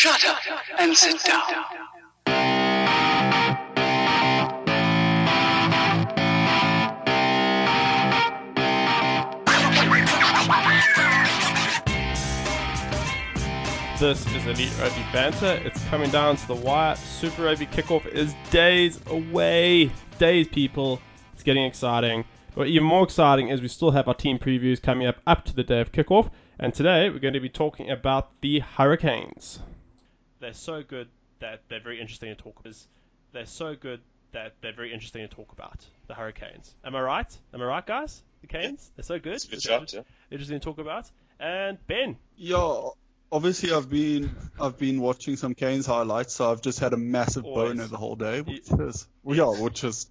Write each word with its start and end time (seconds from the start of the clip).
Shut 0.00 0.24
up 0.24 0.38
and 0.78 0.96
sit 0.96 1.22
down. 1.24 1.42
This 13.98 14.26
is 14.34 14.46
Elite 14.46 14.72
Rugby 14.80 15.04
Banter. 15.12 15.60
It's 15.66 15.84
coming 15.90 16.08
down 16.08 16.36
to 16.36 16.48
the 16.48 16.54
wire. 16.54 16.96
Super 16.96 17.42
Rugby 17.42 17.66
kickoff 17.66 18.06
is 18.06 18.34
days 18.50 19.00
away. 19.08 19.92
Days, 20.18 20.48
people. 20.48 21.02
It's 21.34 21.42
getting 21.42 21.64
exciting. 21.66 22.24
But 22.54 22.68
even 22.68 22.86
more 22.86 23.04
exciting 23.04 23.48
is 23.48 23.60
we 23.60 23.68
still 23.68 23.90
have 23.90 24.08
our 24.08 24.14
team 24.14 24.38
previews 24.38 24.80
coming 24.80 25.06
up 25.06 25.16
up 25.26 25.44
to 25.44 25.54
the 25.54 25.62
day 25.62 25.82
of 25.82 25.92
kickoff. 25.92 26.30
And 26.58 26.72
today 26.72 27.10
we're 27.10 27.18
going 27.18 27.34
to 27.34 27.40
be 27.40 27.50
talking 27.50 27.90
about 27.90 28.40
the 28.40 28.60
Hurricanes. 28.60 29.60
They're 30.40 30.52
so 30.54 30.82
good 30.82 31.08
that 31.40 31.62
they're 31.68 31.80
very 31.82 32.00
interesting 32.00 32.34
to 32.34 32.42
talk 32.42 32.58
about. 32.60 32.76
They're 33.32 33.46
so 33.46 33.74
good 33.74 34.00
that 34.32 34.54
they're 34.60 34.72
very 34.74 34.92
interesting 34.92 35.26
to 35.28 35.34
talk 35.34 35.52
about. 35.52 35.84
The 36.08 36.14
Hurricanes. 36.14 36.74
Am 36.84 36.94
I 36.96 37.00
right? 37.00 37.38
Am 37.54 37.60
I 37.62 37.64
right, 37.64 37.86
guys? 37.86 38.22
The 38.40 38.46
Canes? 38.46 38.90
They're 38.96 39.04
so 39.04 39.18
good. 39.18 39.34
It's 39.34 39.44
a 39.44 39.48
good 39.48 39.60
They're 39.62 39.78
shot, 39.78 39.92
yeah. 39.92 40.00
Interesting 40.30 40.58
to 40.60 40.64
talk 40.64 40.78
about. 40.78 41.10
And 41.38 41.78
Ben, 41.86 42.16
Yeah, 42.36 42.88
obviously 43.32 43.72
I've 43.72 43.88
been 43.88 44.34
I've 44.60 44.78
been 44.78 45.00
watching 45.00 45.36
some 45.36 45.54
Canes 45.54 45.86
highlights, 45.86 46.34
so 46.34 46.50
I've 46.50 46.60
just 46.62 46.80
had 46.80 46.92
a 46.92 46.96
massive 46.96 47.44
Always. 47.44 47.70
boner 47.70 47.86
the 47.86 47.96
whole 47.96 48.16
day, 48.16 48.40
which 48.42 48.70
You- 48.70 48.86
is 48.88 49.06
well, 49.22 49.36
yeah, 49.36 49.62
which 49.62 49.84
is 49.84 50.10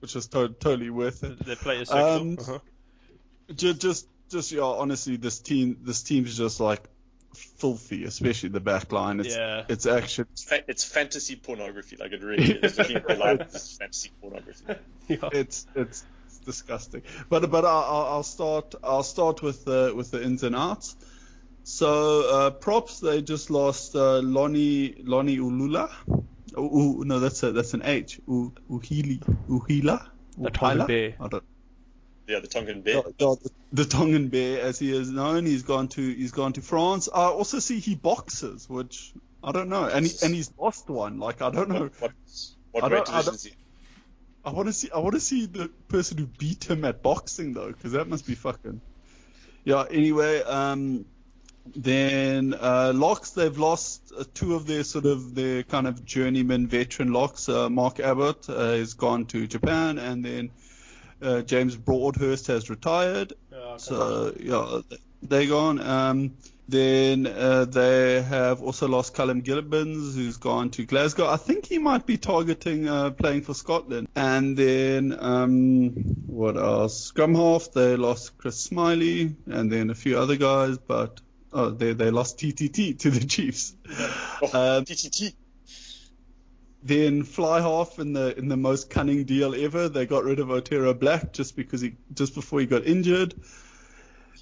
which 0.00 0.14
is 0.16 0.26
to- 0.28 0.48
totally 0.48 0.90
worth 0.90 1.22
it. 1.24 1.38
they 1.44 1.54
play 1.54 1.80
a 1.82 1.86
sexual. 1.86 2.04
Um, 2.20 2.36
uh-huh. 2.40 2.58
Just 3.54 3.80
just 3.80 4.08
just 4.28 4.52
yeah, 4.52 4.62
honestly, 4.62 5.16
this 5.16 5.38
team 5.38 5.78
this 5.82 6.02
team's 6.02 6.36
just 6.36 6.58
like 6.60 6.82
filthy, 7.36 8.04
especially 8.04 8.48
the 8.50 8.60
back 8.60 8.92
line. 8.92 9.20
It's 9.20 9.36
Yeah. 9.36 9.64
it's 9.68 9.86
actually 9.86 10.26
It's, 10.32 10.44
fa- 10.44 10.64
it's 10.68 10.84
fantasy 10.84 11.36
pornography, 11.36 11.96
like 11.96 12.12
it 12.12 12.22
really 12.22 12.52
is. 12.52 12.78
Looking 12.78 12.96
at 12.96 13.06
their 13.06 13.36
this 13.38 13.54
is 13.54 13.76
fantasy 13.78 14.10
pornography. 14.20 14.64
Yeah. 15.08 15.28
it's 15.32 15.66
it's, 15.74 16.04
it's 16.26 16.38
disgusting. 16.38 17.02
But 17.28 17.50
but 17.50 17.64
I'll, 17.64 17.84
I'll 17.84 18.06
I'll 18.14 18.22
start 18.22 18.74
I'll 18.82 19.02
start 19.02 19.42
with 19.42 19.64
the 19.64 19.92
with 19.94 20.10
the 20.10 20.22
ins 20.22 20.42
and 20.42 20.56
outs. 20.56 20.96
So 21.64 22.28
uh, 22.30 22.50
props 22.50 23.00
they 23.00 23.22
just 23.22 23.50
lost 23.50 23.94
uh, 23.96 24.20
Lonnie 24.22 24.94
Lonnie 25.02 25.38
Ulula. 25.38 25.90
Ooh, 26.58 26.62
ooh, 27.00 27.04
no, 27.04 27.18
that's 27.20 27.42
a 27.42 27.52
that's 27.52 27.74
an 27.74 27.82
H. 27.84 28.20
U, 28.28 28.52
Uhili 28.70 29.18
Uhila. 29.48 30.08
The 30.38 30.50
Tongan 30.50 30.78
Uhila? 30.78 30.86
Bear. 30.86 31.14
I 31.20 31.28
don't, 31.28 31.44
Yeah, 32.26 32.40
the 32.40 32.48
Tongan 32.48 32.82
bear. 32.82 33.02
the, 33.02 33.36
the, 33.36 33.50
the 33.72 33.84
Tongan 33.84 34.28
Bear, 34.28 34.60
as 34.62 34.78
he 34.78 34.90
is 34.90 35.10
known, 35.10 35.46
he's 35.46 35.62
gone 35.62 35.88
to 35.88 36.00
he's 36.14 36.32
gone 36.32 36.52
to 36.54 36.62
France. 36.62 37.08
I 37.12 37.26
also 37.26 37.60
see 37.60 37.78
he 37.78 37.94
boxes, 37.94 38.68
which 38.68 39.12
I 39.44 39.52
don't 39.52 39.68
know, 39.68 39.84
and 39.84 40.04
he, 40.06 40.12
and 40.22 40.34
he's 40.34 40.50
lost 40.58 40.88
one. 40.88 41.20
Like 41.20 41.40
I 41.40 41.50
don't 41.50 41.68
know. 41.68 41.90
What, 41.98 42.00
what, 42.00 42.12
what 42.72 42.80
don't- 42.80 42.92
weight 42.92 43.06
division 43.06 43.34
is 43.34 43.44
he? 43.44 43.52
I 44.44 44.50
want 44.50 44.68
to 44.68 44.72
see. 44.72 44.90
I 44.92 44.98
want 44.98 45.14
to 45.14 45.20
see 45.20 45.46
the 45.46 45.68
person 45.88 46.18
who 46.18 46.26
beat 46.26 46.64
him 46.70 46.84
at 46.84 47.02
boxing 47.02 47.52
though, 47.52 47.68
because 47.68 47.92
that 47.92 48.08
must 48.08 48.26
be 48.26 48.34
fucking. 48.36 48.80
Yeah. 49.64 49.84
Anyway, 49.90 50.40
um, 50.42 51.04
then 51.74 52.54
uh, 52.54 52.92
locks 52.94 53.30
they've 53.30 53.58
lost 53.58 54.12
uh, 54.16 54.22
two 54.34 54.54
of 54.54 54.66
their 54.68 54.84
sort 54.84 55.04
of 55.04 55.34
their 55.34 55.64
kind 55.64 55.88
of 55.88 56.04
journeyman 56.04 56.68
veteran 56.68 57.12
locks. 57.12 57.48
Uh, 57.48 57.68
Mark 57.68 57.98
Abbott 57.98 58.48
uh, 58.48 58.70
has 58.70 58.94
gone 58.94 59.26
to 59.26 59.48
Japan, 59.48 59.98
and 59.98 60.24
then 60.24 60.50
uh, 61.22 61.42
James 61.42 61.76
Broadhurst 61.76 62.46
has 62.48 62.70
retired. 62.70 63.32
Yeah, 63.52 63.76
So 63.76 64.34
yeah, 64.38 64.80
they 65.22 65.46
gone. 65.46 65.80
Um, 65.80 66.36
then 66.68 67.26
uh, 67.28 67.64
they 67.66 68.22
have 68.22 68.60
also 68.60 68.88
lost 68.88 69.14
Callum 69.14 69.42
Gibbins, 69.42 70.16
who's 70.16 70.36
gone 70.36 70.70
to 70.70 70.84
Glasgow. 70.84 71.28
I 71.28 71.36
think 71.36 71.66
he 71.66 71.78
might 71.78 72.06
be 72.06 72.16
targeting 72.16 72.88
uh, 72.88 73.10
playing 73.10 73.42
for 73.42 73.54
Scotland. 73.54 74.08
And 74.16 74.56
then 74.56 75.16
um, 75.18 75.90
what 76.26 76.56
else? 76.56 77.04
Scrum 77.04 77.34
half, 77.36 77.70
they 77.72 77.96
lost 77.96 78.36
Chris 78.38 78.68
Smylie, 78.68 79.36
and 79.46 79.70
then 79.70 79.90
a 79.90 79.94
few 79.94 80.18
other 80.18 80.36
guys, 80.36 80.76
but 80.78 81.20
oh, 81.52 81.70
they 81.70 81.92
they 81.92 82.10
lost 82.10 82.38
TTT 82.38 82.98
to 83.00 83.10
the 83.10 83.24
Chiefs. 83.26 83.74
Oh, 84.42 84.78
Um, 84.78 84.84
TTT. 84.84 85.34
Then 86.86 87.24
fly 87.24 87.60
half 87.60 87.98
in 87.98 88.12
the 88.12 88.38
in 88.38 88.46
the 88.48 88.56
most 88.56 88.90
cunning 88.90 89.24
deal 89.24 89.54
ever, 89.56 89.88
they 89.88 90.06
got 90.06 90.22
rid 90.22 90.38
of 90.38 90.48
Otere 90.48 90.96
Black 90.98 91.32
just 91.32 91.56
because 91.56 91.80
he 91.80 91.96
just 92.14 92.34
before 92.36 92.60
he 92.60 92.66
got 92.66 92.84
injured. 92.86 93.34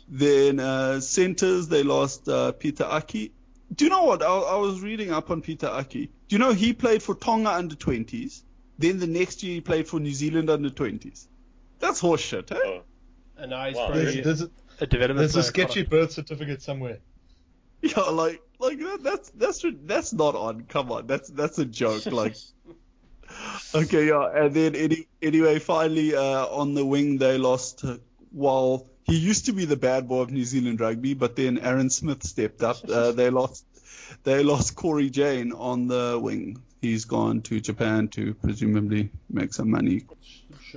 Then 0.09 0.61
uh, 0.61 1.01
centers 1.01 1.69
they 1.69 1.83
lost 1.83 2.29
uh, 2.29 2.53
Pita 2.53 2.85
Ahki. 2.85 3.31
Do 3.75 3.85
you 3.87 3.91
know 3.91 4.03
what? 4.05 4.23
I, 4.23 4.27
I 4.27 4.57
was 4.57 4.83
reading 4.83 5.11
up 5.11 5.31
on 5.31 5.41
Pita 5.41 5.69
Ahki. 5.69 6.11
Do 6.29 6.37
you 6.37 6.39
know 6.39 6.53
he 6.53 6.75
played 6.75 7.03
for 7.03 7.15
Tonga 7.15 7.51
under 7.51 7.75
20s? 7.77 8.43
Then 8.79 8.99
the 8.99 9.07
next 9.07 9.43
year 9.43 9.55
he 9.55 9.61
played 9.63 9.89
for 9.89 9.99
New 9.99 10.13
Zealand 10.13 10.51
under 10.51 10.69
20s. 10.69 11.27
That's 11.79 12.03
horseshit, 12.03 12.53
eh? 12.53 12.59
Oh, 12.63 12.83
and 13.39 13.51
now 13.51 13.67
he's 13.67 13.77
Wow. 13.77 13.87
probably 13.87 14.05
There's, 14.21 14.25
there's, 14.25 14.43
a, 14.43 14.51
a 14.81 14.87
development. 14.87 15.19
there's 15.33 15.49
a 15.49 15.53
player. 15.53 15.67
sketchy 15.69 15.83
birth 15.85 16.13
certificate 16.13 16.61
somewhere. 16.61 16.99
Yeah, 17.83 18.01
like 18.01 18.41
like 18.65 18.79
that, 18.79 19.03
that's 19.03 19.31
that's 19.31 19.65
that's 19.85 20.13
not 20.13 20.35
on. 20.35 20.63
Come 20.63 20.91
on, 20.93 21.07
that's 21.07 21.29
that's 21.31 21.59
a 21.59 21.65
joke. 21.65 22.07
Like, 22.07 22.37
okay, 23.75 24.09
yeah, 24.09 24.31
and 24.35 24.55
then 24.55 24.75
any, 24.75 25.07
anyway, 25.23 25.59
finally 25.59 26.15
uh, 26.15 26.47
on 26.47 26.75
the 26.75 26.85
wing 26.85 27.19
they 27.19 27.39
lost. 27.39 27.85
Uh, 27.85 27.99
well, 28.33 28.87
he 29.05 29.17
used 29.17 29.47
to 29.47 29.53
be 29.53 29.65
the 29.65 29.77
bad 29.77 30.09
boy 30.09 30.21
of 30.21 30.31
New 30.31 30.45
Zealand 30.45 30.81
rugby, 30.81 31.15
but 31.15 31.37
then 31.37 31.59
Aaron 31.59 31.91
Smith 31.91 32.23
stepped 32.25 32.63
up. 32.63 32.79
Uh, 32.89 33.13
they 33.21 33.31
lost 33.31 33.65
they 34.25 34.43
lost 34.43 34.75
Cory 34.77 35.11
Jane 35.11 35.53
on 35.53 35.87
the 35.89 36.19
wing. 36.21 36.63
He's 36.81 37.05
gone 37.07 37.41
to 37.43 37.61
Japan 37.61 38.09
to 38.09 38.35
presumably 38.35 39.11
make 39.31 39.55
some 39.55 39.71
money. 39.71 40.05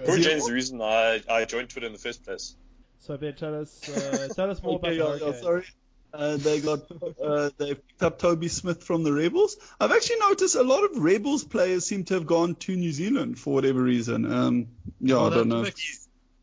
Cory 0.05 0.21
Yeah. 0.21 0.29
Jane's 0.29 0.47
the 0.47 0.53
reason 0.53 0.81
I, 0.81 1.21
I 1.29 1.45
joined 1.45 1.69
Twitter 1.69 1.87
in 1.87 1.93
the 1.93 1.99
first 1.99 2.23
place. 2.23 2.55
So 2.99 3.17
Ben, 3.17 3.35
tell 3.35 3.59
us, 3.59 3.87
uh, 3.89 4.27
tell 4.33 4.49
us 4.49 4.61
more 4.61 4.75
Okay, 4.83 4.97
about 4.97 5.19
the 5.19 5.25
yeah, 5.25 5.31
yeah, 5.31 5.41
Hurricanes. 5.41 5.41
sorry. 5.41 5.65
Uh, 6.13 6.37
they 6.37 6.61
got 6.61 6.79
uh, 7.23 7.49
they 7.57 7.75
picked 7.75 8.01
up 8.01 8.17
Toby 8.17 8.47
Smith 8.47 8.83
from 8.83 9.03
the 9.03 9.11
Rebels. 9.13 9.57
I've 9.79 9.91
actually 9.91 10.19
noticed 10.19 10.55
a 10.55 10.63
lot 10.63 10.83
of 10.83 10.97
Rebels 10.97 11.43
players 11.43 11.85
seem 11.85 12.05
to 12.05 12.13
have 12.15 12.25
gone 12.25 12.55
to 12.55 12.75
New 12.75 12.91
Zealand 12.91 13.37
for 13.37 13.53
whatever 13.53 13.81
reason. 13.83 14.31
Um, 14.31 14.67
yeah, 15.01 15.15
Well, 15.15 15.31
I 15.31 15.35
don't 15.35 15.49
know. 15.49 15.61
make- 15.63 15.75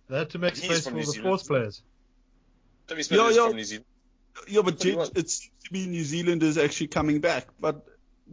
They 0.09 0.19
had 0.19 0.31
to 0.31 0.39
make 0.39 0.57
space 0.57 0.85
for 0.87 0.91
New 0.93 1.01
the 1.01 1.07
Zealand. 1.07 1.23
force 1.29 1.43
players. 1.45 1.83
Toby 2.87 3.03
Smith 3.03 3.19
Yeah, 3.21 3.29
is 3.29 3.37
yeah. 3.37 3.47
from 3.49 3.57
New 3.57 3.65
Zealand. 3.65 3.87
Yeah, 4.49 4.63
but 4.63 4.79
do 4.79 4.95
Jet, 4.97 5.11
it 5.17 5.31
seems 5.31 5.51
to 5.65 5.73
be 5.73 5.87
New 5.87 6.05
Zealanders 6.05 6.59
actually 6.59 6.89
coming 6.89 7.21
back, 7.21 7.47
but 7.59 7.87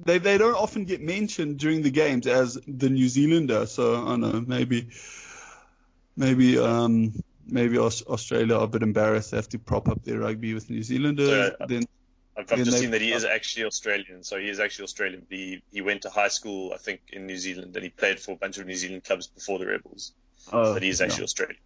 they 0.03 0.17
they 0.17 0.37
don't 0.37 0.55
often 0.55 0.83
get 0.85 1.01
mentioned 1.01 1.59
during 1.59 1.81
the 1.81 1.91
games 1.91 2.27
as 2.27 2.57
the 2.67 2.89
New 2.89 3.07
Zealander. 3.07 3.65
So 3.67 3.95
I 3.95 4.09
don't 4.09 4.21
know, 4.21 4.41
maybe 4.45 4.89
maybe 6.17 6.57
um 6.57 7.13
maybe 7.51 7.77
Australia 7.77 8.55
are 8.55 8.63
a 8.63 8.67
bit 8.67 8.81
embarrassed 8.83 9.31
they 9.31 9.37
have 9.37 9.49
to 9.49 9.59
prop 9.59 9.87
up 9.89 10.03
their 10.03 10.19
rugby 10.19 10.53
with 10.53 10.69
New 10.69 10.81
Zealanders. 10.83 11.29
So, 11.29 11.55
uh, 11.59 11.65
then 11.67 11.83
I've, 12.37 12.43
I've 12.43 12.47
Then 12.47 12.57
just 12.65 12.71
they- 12.71 12.81
seen 12.83 12.91
that 12.91 13.01
he 13.01 13.11
is 13.11 13.25
actually 13.25 13.65
Australian, 13.65 14.23
so 14.23 14.37
he 14.39 14.49
is 14.49 14.59
actually 14.59 14.83
Australian. 14.85 15.25
He 15.29 15.61
he 15.71 15.81
went 15.81 16.01
to 16.03 16.09
high 16.09 16.29
school, 16.29 16.71
I 16.73 16.77
think, 16.77 17.01
in 17.11 17.27
New 17.27 17.37
Zealand, 17.37 17.75
and 17.75 17.83
he 17.83 17.89
played 17.89 18.19
for 18.19 18.31
a 18.31 18.35
bunch 18.37 18.57
of 18.57 18.65
New 18.65 18.75
Zealand 18.75 19.03
clubs 19.03 19.27
before 19.27 19.59
the 19.59 19.67
Rebels. 19.67 20.13
uh, 20.51 20.73
But 20.73 20.81
he 20.83 20.89
is 20.89 20.99
yeah. 20.99 21.07
actually 21.07 21.25
Australian. 21.25 21.57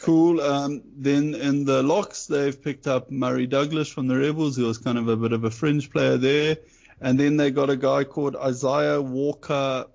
Cool. 0.00 0.40
Um, 0.40 0.82
then 0.96 1.34
in 1.34 1.64
the 1.64 1.82
locks, 1.82 2.26
they've 2.26 2.60
picked 2.60 2.86
up 2.86 3.10
Murray 3.10 3.46
Douglas 3.46 3.88
from 3.88 4.06
the 4.08 4.16
Rebels, 4.18 4.56
who 4.56 4.64
was 4.66 4.78
kind 4.78 4.98
of 4.98 5.08
a 5.08 5.16
bit 5.16 5.32
of 5.32 5.44
a 5.44 5.50
fringe 5.50 5.90
player 5.90 6.16
there. 6.16 6.56
And 7.00 7.18
then 7.18 7.36
they 7.36 7.50
got 7.50 7.70
a 7.70 7.76
guy 7.76 8.04
called 8.04 8.34
Isaiah 8.36 9.00
Walker 9.00 9.86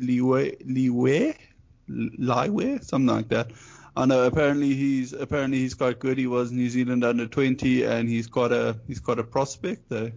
Liwe, 0.00 0.56
Liwe, 0.66 1.36
Liwe, 1.88 2.84
something 2.84 3.14
like 3.14 3.28
that. 3.28 3.50
I 3.96 4.06
know. 4.06 4.24
Apparently 4.24 4.74
he's 4.74 5.12
apparently 5.12 5.58
he's 5.58 5.74
quite 5.74 5.98
good. 5.98 6.16
He 6.18 6.26
was 6.26 6.52
New 6.52 6.68
Zealand 6.68 7.04
under 7.04 7.26
20, 7.26 7.82
and 7.84 8.08
he's 8.08 8.28
got 8.28 8.52
a 8.52 8.78
he's 8.86 9.00
got 9.00 9.18
a 9.18 9.24
prospect 9.24 9.88
there. 9.88 10.12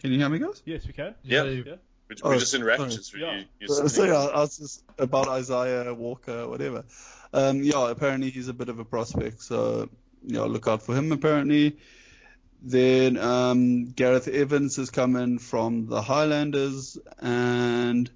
Can 0.00 0.10
you 0.12 0.18
hear 0.18 0.28
me, 0.28 0.38
guys? 0.38 0.62
Yes, 0.64 0.86
we 0.86 0.92
can. 0.92 1.14
Yeah. 1.22 1.44
Yeah. 1.44 1.62
We're, 1.64 1.78
Oh, 2.22 2.28
we're 2.30 2.38
just 2.38 2.52
in 2.54 2.60
sorry. 2.60 2.76
raptures. 2.78 3.12
Yeah. 3.16 3.38
You, 3.38 3.44
you're 3.60 3.68
So, 3.68 3.86
so 3.86 4.04
yeah, 4.04 4.12
I 4.18 4.40
was 4.40 4.58
just 4.58 4.84
about 4.98 5.28
Isaiah 5.28 5.94
Walker, 5.94 6.46
whatever. 6.46 6.84
Um, 7.32 7.62
yeah, 7.62 7.88
apparently 7.90 8.28
he's 8.28 8.48
a 8.48 8.52
bit 8.52 8.68
of 8.68 8.78
a 8.78 8.84
prospect, 8.84 9.40
so 9.42 9.88
yeah, 10.26 10.42
look 10.42 10.68
out 10.68 10.82
for 10.82 10.94
him. 10.94 11.10
Apparently, 11.10 11.78
then 12.60 13.16
um, 13.16 13.86
Gareth 13.92 14.28
Evans 14.28 14.76
has 14.76 14.90
come 14.90 15.16
in 15.16 15.38
from 15.38 15.86
the 15.86 16.02
Highlanders, 16.02 16.98
and 17.18 18.10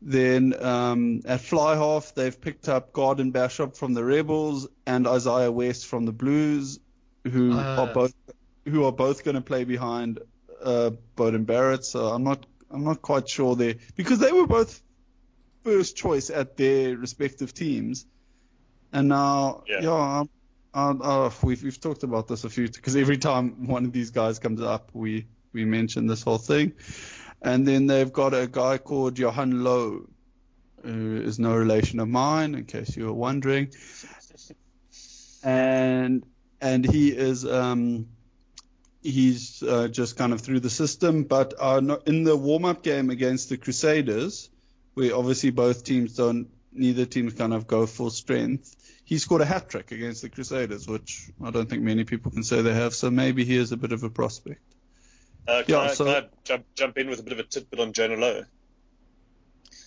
then 0.00 0.54
um, 0.62 1.20
at 1.24 1.40
fly 1.40 1.74
half 1.76 2.14
they've 2.14 2.40
picked 2.40 2.68
up 2.68 2.92
Garden 2.92 3.32
Bachop 3.32 3.76
from 3.76 3.94
the 3.94 4.04
Rebels 4.04 4.68
and 4.86 5.06
Ihaia 5.06 5.52
West 5.52 5.86
from 5.86 6.04
the 6.06 6.12
Blues, 6.12 6.78
who 7.24 7.52
Ah. 7.54 7.80
are 7.82 7.86
both 7.92 8.14
who 8.64 8.84
are 8.84 8.92
both 8.92 9.24
going 9.24 9.34
to 9.34 9.40
play 9.40 9.64
behind 9.64 10.18
uh, 10.62 10.90
Beauden 11.16 11.46
Barrett. 11.46 11.84
So 11.84 12.06
I'm 12.08 12.22
not 12.24 12.46
I'm 12.70 12.84
not 12.84 13.02
quite 13.02 13.28
sure 13.28 13.56
there 13.56 13.74
because 13.96 14.18
they 14.18 14.30
were 14.32 14.46
both 14.46 14.82
first 15.64 15.96
choice 15.96 16.30
at 16.30 16.56
their 16.56 16.96
respective 16.96 17.52
teams, 17.52 18.06
and 18.92 19.08
now 19.08 19.64
Yeah. 19.68 19.80
yeah, 19.82 19.92
I'm, 19.92 20.28
uh, 20.74 21.26
uh, 21.26 21.30
we've 21.42 21.62
we've 21.62 21.80
talked 21.80 22.02
about 22.04 22.28
this 22.28 22.44
a 22.44 22.50
few 22.50 22.68
because 22.68 22.94
every 22.94 23.18
time 23.18 23.66
one 23.66 23.84
of 23.84 23.92
these 23.92 24.10
guys 24.10 24.38
comes 24.38 24.60
up, 24.60 24.90
we 24.92 25.26
we 25.52 25.64
mention 25.64 26.06
this 26.06 26.22
whole 26.22 26.38
thing. 26.38 26.72
And 27.40 27.66
then 27.66 27.86
they've 27.86 28.12
got 28.12 28.34
a 28.34 28.46
guy 28.46 28.78
called 28.78 29.14
Jonah 29.14 29.54
Lowe, 29.54 30.08
who 30.82 31.20
is 31.20 31.38
no 31.38 31.54
relation 31.54 32.00
of 32.00 32.08
mine, 32.08 32.54
in 32.54 32.64
case 32.64 32.96
you 32.96 33.06
were 33.06 33.12
wondering. 33.12 33.72
And 35.42 36.24
and 36.60 36.84
he 36.84 37.10
is 37.10 37.46
um, 37.46 38.08
he's 39.02 39.62
uh, 39.62 39.88
just 39.88 40.16
kind 40.16 40.32
of 40.32 40.40
through 40.40 40.60
the 40.60 40.70
system. 40.70 41.24
But 41.24 41.54
uh, 41.58 41.80
in 42.06 42.24
the 42.24 42.36
warm-up 42.36 42.82
game 42.82 43.10
against 43.10 43.48
the 43.48 43.56
Crusaders, 43.56 44.50
where 44.94 45.14
obviously 45.14 45.50
both 45.50 45.84
teams 45.84 46.14
don't, 46.14 46.48
neither 46.72 47.06
teams 47.06 47.34
kind 47.34 47.54
of 47.54 47.66
go 47.66 47.86
full 47.86 48.10
strength. 48.10 48.74
He 49.04 49.18
scored 49.18 49.42
a 49.42 49.46
hat 49.46 49.68
trick 49.68 49.92
against 49.92 50.22
the 50.22 50.28
Crusaders, 50.28 50.86
which 50.86 51.30
I 51.42 51.50
don't 51.50 51.70
think 51.70 51.82
many 51.82 52.04
people 52.04 52.32
can 52.32 52.42
say 52.42 52.62
they 52.62 52.74
have. 52.74 52.94
So 52.94 53.10
maybe 53.10 53.44
he 53.44 53.56
is 53.56 53.72
a 53.72 53.76
bit 53.76 53.92
of 53.92 54.02
a 54.02 54.10
prospect. 54.10 54.60
Uh, 55.48 55.62
can, 55.62 55.74
Yeah, 55.74 55.80
I, 55.80 55.94
so- 55.94 56.04
can 56.04 56.14
I 56.24 56.26
jump 56.44 56.66
jump 56.76 56.98
in 56.98 57.08
with 57.08 57.20
a 57.20 57.22
bit 57.22 57.32
of 57.32 57.38
a 57.38 57.42
tidbit 57.44 57.80
on 57.80 57.92
Jonah 57.92 58.16
Lowe? 58.16 58.42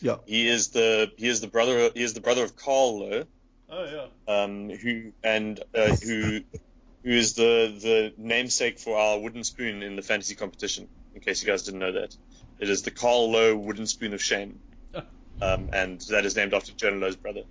Yeah. 0.01 0.17
He 0.25 0.47
is 0.47 0.69
the 0.69 1.11
he 1.17 1.27
is 1.27 1.41
the 1.41 1.47
brother 1.47 1.91
he 1.93 2.01
is 2.01 2.13
the 2.15 2.21
brother 2.21 2.43
of 2.43 2.55
Carl 2.55 2.99
Lowe, 2.99 3.23
Oh 3.69 3.85
yeah. 4.27 4.43
um, 4.43 4.69
who 4.69 5.11
and 5.23 5.59
uh, 5.75 5.95
who 6.03 6.41
who 7.03 7.11
is 7.11 7.35
the 7.35 7.77
the 7.79 8.13
namesake 8.17 8.79
for 8.79 8.97
our 8.97 9.19
wooden 9.19 9.43
spoon 9.43 9.83
in 9.83 9.95
the 9.95 10.01
fantasy 10.01 10.33
competition. 10.35 10.87
In 11.13 11.21
case 11.21 11.43
you 11.43 11.47
guys 11.47 11.63
didn't 11.63 11.81
know 11.81 11.91
that, 11.91 12.15
it 12.59 12.69
is 12.69 12.81
the 12.81 12.91
Carl 12.91 13.31
Lowe 13.31 13.55
wooden 13.55 13.85
spoon 13.85 14.13
of 14.13 14.21
shame, 14.23 14.59
um, 14.95 15.69
and 15.71 16.01
that 16.09 16.25
is 16.25 16.35
named 16.35 16.53
after 16.55 16.71
Jonah 16.71 16.97
Lowe's 16.97 17.15
brother. 17.17 17.41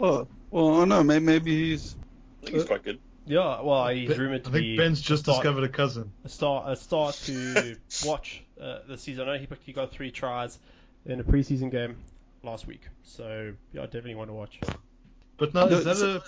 Oh, 0.00 0.26
well, 0.50 0.74
I 0.76 0.78
don't 0.78 0.88
know. 0.88 1.02
Maybe, 1.02 1.24
maybe 1.24 1.70
he's. 1.70 1.94
I 2.42 2.46
think 2.46 2.56
he's 2.56 2.64
quite 2.66 2.84
good. 2.84 3.00
Yeah. 3.28 3.60
Well, 3.60 3.88
he's 3.88 4.08
Ben- 4.08 4.18
rumored 4.18 4.44
to 4.44 4.50
I 4.50 4.52
think 4.52 4.62
be 4.64 4.76
Ben's 4.76 5.00
just 5.00 5.22
start- 5.24 5.42
discovered 5.42 5.64
a 5.64 5.68
cousin. 5.68 6.10
a 6.24 6.28
start 6.28 6.70
a 6.70 6.76
start 6.76 7.14
to 7.26 7.76
watch 8.06 8.42
uh, 8.60 8.78
this 8.88 9.02
season. 9.02 9.28
I 9.28 9.36
know 9.36 9.38
he 9.40 9.48
he 9.64 9.72
got 9.72 9.92
three 9.92 10.10
tries 10.10 10.58
in 11.06 11.20
a 11.20 11.24
preseason 11.24 11.70
game 11.70 11.96
last 12.42 12.66
week, 12.66 12.82
so 13.02 13.52
yeah, 13.72 13.82
I 13.82 13.84
definitely 13.84 14.14
want 14.16 14.30
to 14.30 14.34
watch. 14.34 14.58
But 15.36 15.54
now, 15.54 15.66
No, 15.66 15.76
is 15.78 15.84
that 15.84 15.96
a 16.04 16.22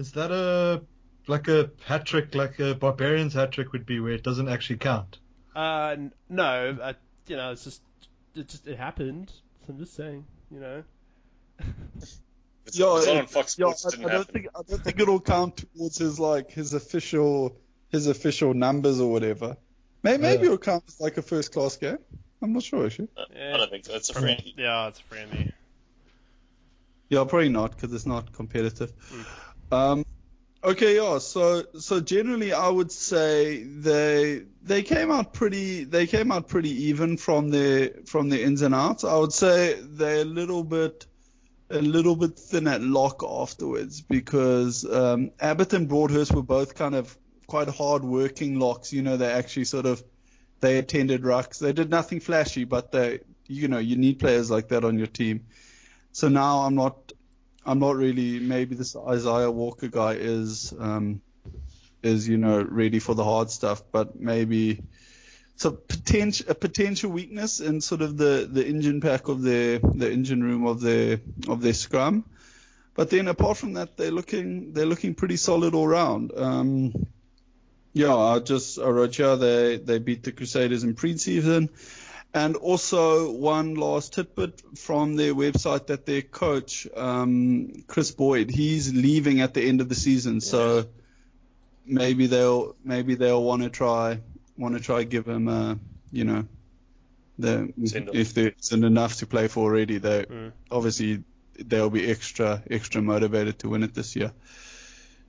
is 0.00 0.12
that 0.12 0.30
a 0.30 0.82
like 1.26 1.48
a 1.48 1.70
hat 1.86 2.04
trick, 2.06 2.34
like 2.34 2.58
a 2.60 2.74
barbarian's 2.74 3.34
hat 3.34 3.52
trick 3.52 3.72
would 3.72 3.86
be, 3.86 3.98
where 4.00 4.12
it 4.12 4.22
doesn't 4.22 4.48
actually 4.48 4.76
count? 4.76 5.18
Uh, 5.54 5.96
no, 6.28 6.76
uh, 6.80 6.92
you 7.28 7.36
know, 7.36 7.52
it's 7.52 7.64
just 7.64 7.82
it 8.34 8.48
just 8.48 8.66
it 8.66 8.78
happened. 8.78 9.30
So 9.66 9.72
I'm 9.72 9.78
just 9.78 9.94
saying, 9.94 10.24
you 10.50 10.60
know. 10.60 10.82
It's, 12.66 12.78
Yeah, 12.78 12.96
it's 12.98 13.06
not 13.06 13.16
on 13.16 13.26
Fox 13.26 13.58
Yeah, 13.58 13.72
Sports. 13.72 13.86
I, 13.86 13.90
didn't 13.90 14.04
I 14.06 14.08
don't 14.08 14.18
happen. 14.20 14.32
think 14.34 14.46
I 14.54 14.60
don't 14.68 14.84
think 14.84 15.00
it'll 15.00 15.20
count 15.20 15.64
towards 15.76 15.98
his 15.98 16.20
like 16.20 16.50
his 16.50 16.74
official 16.74 17.56
his 17.90 18.06
official 18.06 18.54
numbers 18.54 19.00
or 19.00 19.10
whatever. 19.12 19.56
Maybe, 20.02 20.22
maybe 20.22 20.38
Yeah. 20.40 20.44
it'll 20.46 20.58
count 20.58 20.84
as 20.88 21.00
like 21.00 21.16
a 21.18 21.22
first 21.22 21.52
class 21.52 21.76
game. 21.76 21.98
I'm 22.42 22.52
not 22.52 22.62
sure 22.62 22.86
actually. 22.86 23.08
I 23.16 23.56
don't 23.56 23.70
think 23.70 23.84
so. 23.84 23.94
It's 23.94 24.10
a 24.10 24.14
friendly. 24.14 24.54
Yeah, 24.56 24.88
it's 24.88 25.00
friendly. 25.00 25.52
Yeah, 27.08 27.24
probably 27.24 27.50
not 27.50 27.72
because 27.76 27.92
it's 27.92 28.06
not 28.06 28.32
competitive. 28.32 28.92
Um, 29.70 30.04
okay, 30.64 30.96
yeah. 30.96 31.18
So 31.18 31.64
so 31.78 32.00
generally, 32.00 32.52
I 32.52 32.68
would 32.68 32.90
say 32.90 33.62
they 33.62 34.42
they 34.62 34.82
came 34.82 35.10
out 35.10 35.32
pretty 35.34 35.84
they 35.84 36.06
came 36.06 36.32
out 36.32 36.48
pretty 36.48 36.84
even 36.86 37.16
from 37.18 37.50
their 37.50 37.90
from 38.06 38.28
their 38.30 38.40
ins 38.40 38.62
and 38.62 38.74
outs. 38.74 39.04
I 39.04 39.16
would 39.16 39.32
say 39.32 39.78
they're 39.80 40.22
a 40.22 40.24
little 40.24 40.64
bit 40.64 41.06
a 41.72 41.80
little 41.80 42.14
bit 42.16 42.38
thin 42.38 42.68
at 42.68 42.82
lock 42.82 43.22
afterwards 43.22 44.00
because 44.00 44.84
um, 44.84 45.30
Abbott 45.40 45.72
and 45.72 45.88
Broadhurst 45.88 46.32
were 46.32 46.42
both 46.42 46.74
kind 46.74 46.94
of 46.94 47.16
quite 47.46 47.68
hard 47.68 48.04
working 48.04 48.58
locks. 48.58 48.92
You 48.92 49.02
know, 49.02 49.16
they 49.16 49.30
actually 49.30 49.64
sort 49.64 49.86
of 49.86 50.02
they 50.60 50.78
attended 50.78 51.22
rucks. 51.22 51.58
They 51.58 51.72
did 51.72 51.90
nothing 51.90 52.20
flashy, 52.20 52.64
but 52.64 52.92
they 52.92 53.20
you 53.46 53.68
know 53.68 53.78
you 53.78 53.96
need 53.96 54.18
players 54.18 54.50
like 54.50 54.68
that 54.68 54.84
on 54.84 54.98
your 54.98 55.06
team. 55.06 55.46
So 56.12 56.28
now 56.28 56.60
I'm 56.60 56.74
not 56.74 57.12
I'm 57.64 57.78
not 57.78 57.96
really 57.96 58.38
maybe 58.38 58.74
this 58.74 58.96
Isaiah 58.96 59.50
Walker 59.50 59.88
guy 59.88 60.14
is 60.14 60.72
um, 60.78 61.20
is 62.02 62.28
you 62.28 62.38
know 62.38 62.62
ready 62.62 62.98
for 62.98 63.14
the 63.14 63.24
hard 63.24 63.50
stuff, 63.50 63.82
but 63.90 64.18
maybe 64.20 64.82
so 65.56 65.70
potential 65.70 66.46
a 66.48 66.54
potential 66.54 67.10
weakness 67.10 67.60
in 67.60 67.80
sort 67.80 68.02
of 68.02 68.16
the 68.16 68.48
the 68.50 68.66
engine 68.66 69.00
pack 69.00 69.28
of 69.28 69.42
their 69.42 69.78
the 69.78 70.10
engine 70.10 70.42
room 70.42 70.66
of 70.66 70.80
the 70.80 71.20
of 71.48 71.60
their 71.60 71.74
scrum. 71.74 72.24
But 72.94 73.10
then 73.10 73.28
apart 73.28 73.56
from 73.56 73.74
that, 73.74 73.96
they're 73.96 74.10
looking 74.10 74.72
they're 74.72 74.86
looking 74.86 75.14
pretty 75.14 75.36
solid 75.36 75.74
all 75.74 75.86
round. 75.86 76.32
Um, 76.36 77.06
yeah, 77.92 78.14
I 78.14 78.38
just 78.38 78.78
I 78.78 78.88
wrote 78.88 79.14
here 79.14 79.36
they 79.36 79.76
they 79.76 79.98
beat 79.98 80.22
the 80.22 80.32
Crusaders 80.32 80.84
in 80.84 80.94
preseason. 80.94 81.68
And 82.34 82.56
also 82.56 83.30
one 83.30 83.74
last 83.74 84.14
tidbit 84.14 84.62
from 84.78 85.16
their 85.16 85.34
website 85.34 85.88
that 85.88 86.06
their 86.06 86.22
coach, 86.22 86.88
um, 86.96 87.84
Chris 87.86 88.10
Boyd, 88.10 88.50
he's 88.50 88.94
leaving 88.94 89.42
at 89.42 89.52
the 89.52 89.60
end 89.68 89.82
of 89.82 89.90
the 89.90 89.94
season, 89.94 90.40
so 90.40 90.86
maybe 91.84 92.26
they'll 92.28 92.74
maybe 92.82 93.16
they'll 93.16 93.42
want 93.42 93.62
to 93.62 93.68
try 93.68 94.20
want 94.62 94.76
to 94.76 94.80
try 94.82 95.02
give 95.04 95.26
him 95.26 95.48
a 95.48 95.78
you 96.10 96.24
know 96.24 96.44
the 97.38 97.72
Send 97.84 98.10
if 98.14 98.34
there 98.34 98.52
isn't 98.60 98.84
enough 98.84 99.16
to 99.16 99.26
play 99.26 99.48
for 99.48 99.64
already, 99.64 99.98
they 99.98 100.24
Mm. 100.24 100.52
obviously 100.70 101.24
they'll 101.58 101.90
be 101.90 102.10
extra 102.10 102.62
extra 102.70 103.02
motivated 103.02 103.58
to 103.60 103.68
win 103.68 103.82
it 103.82 103.94
this 103.94 104.16
year. 104.16 104.32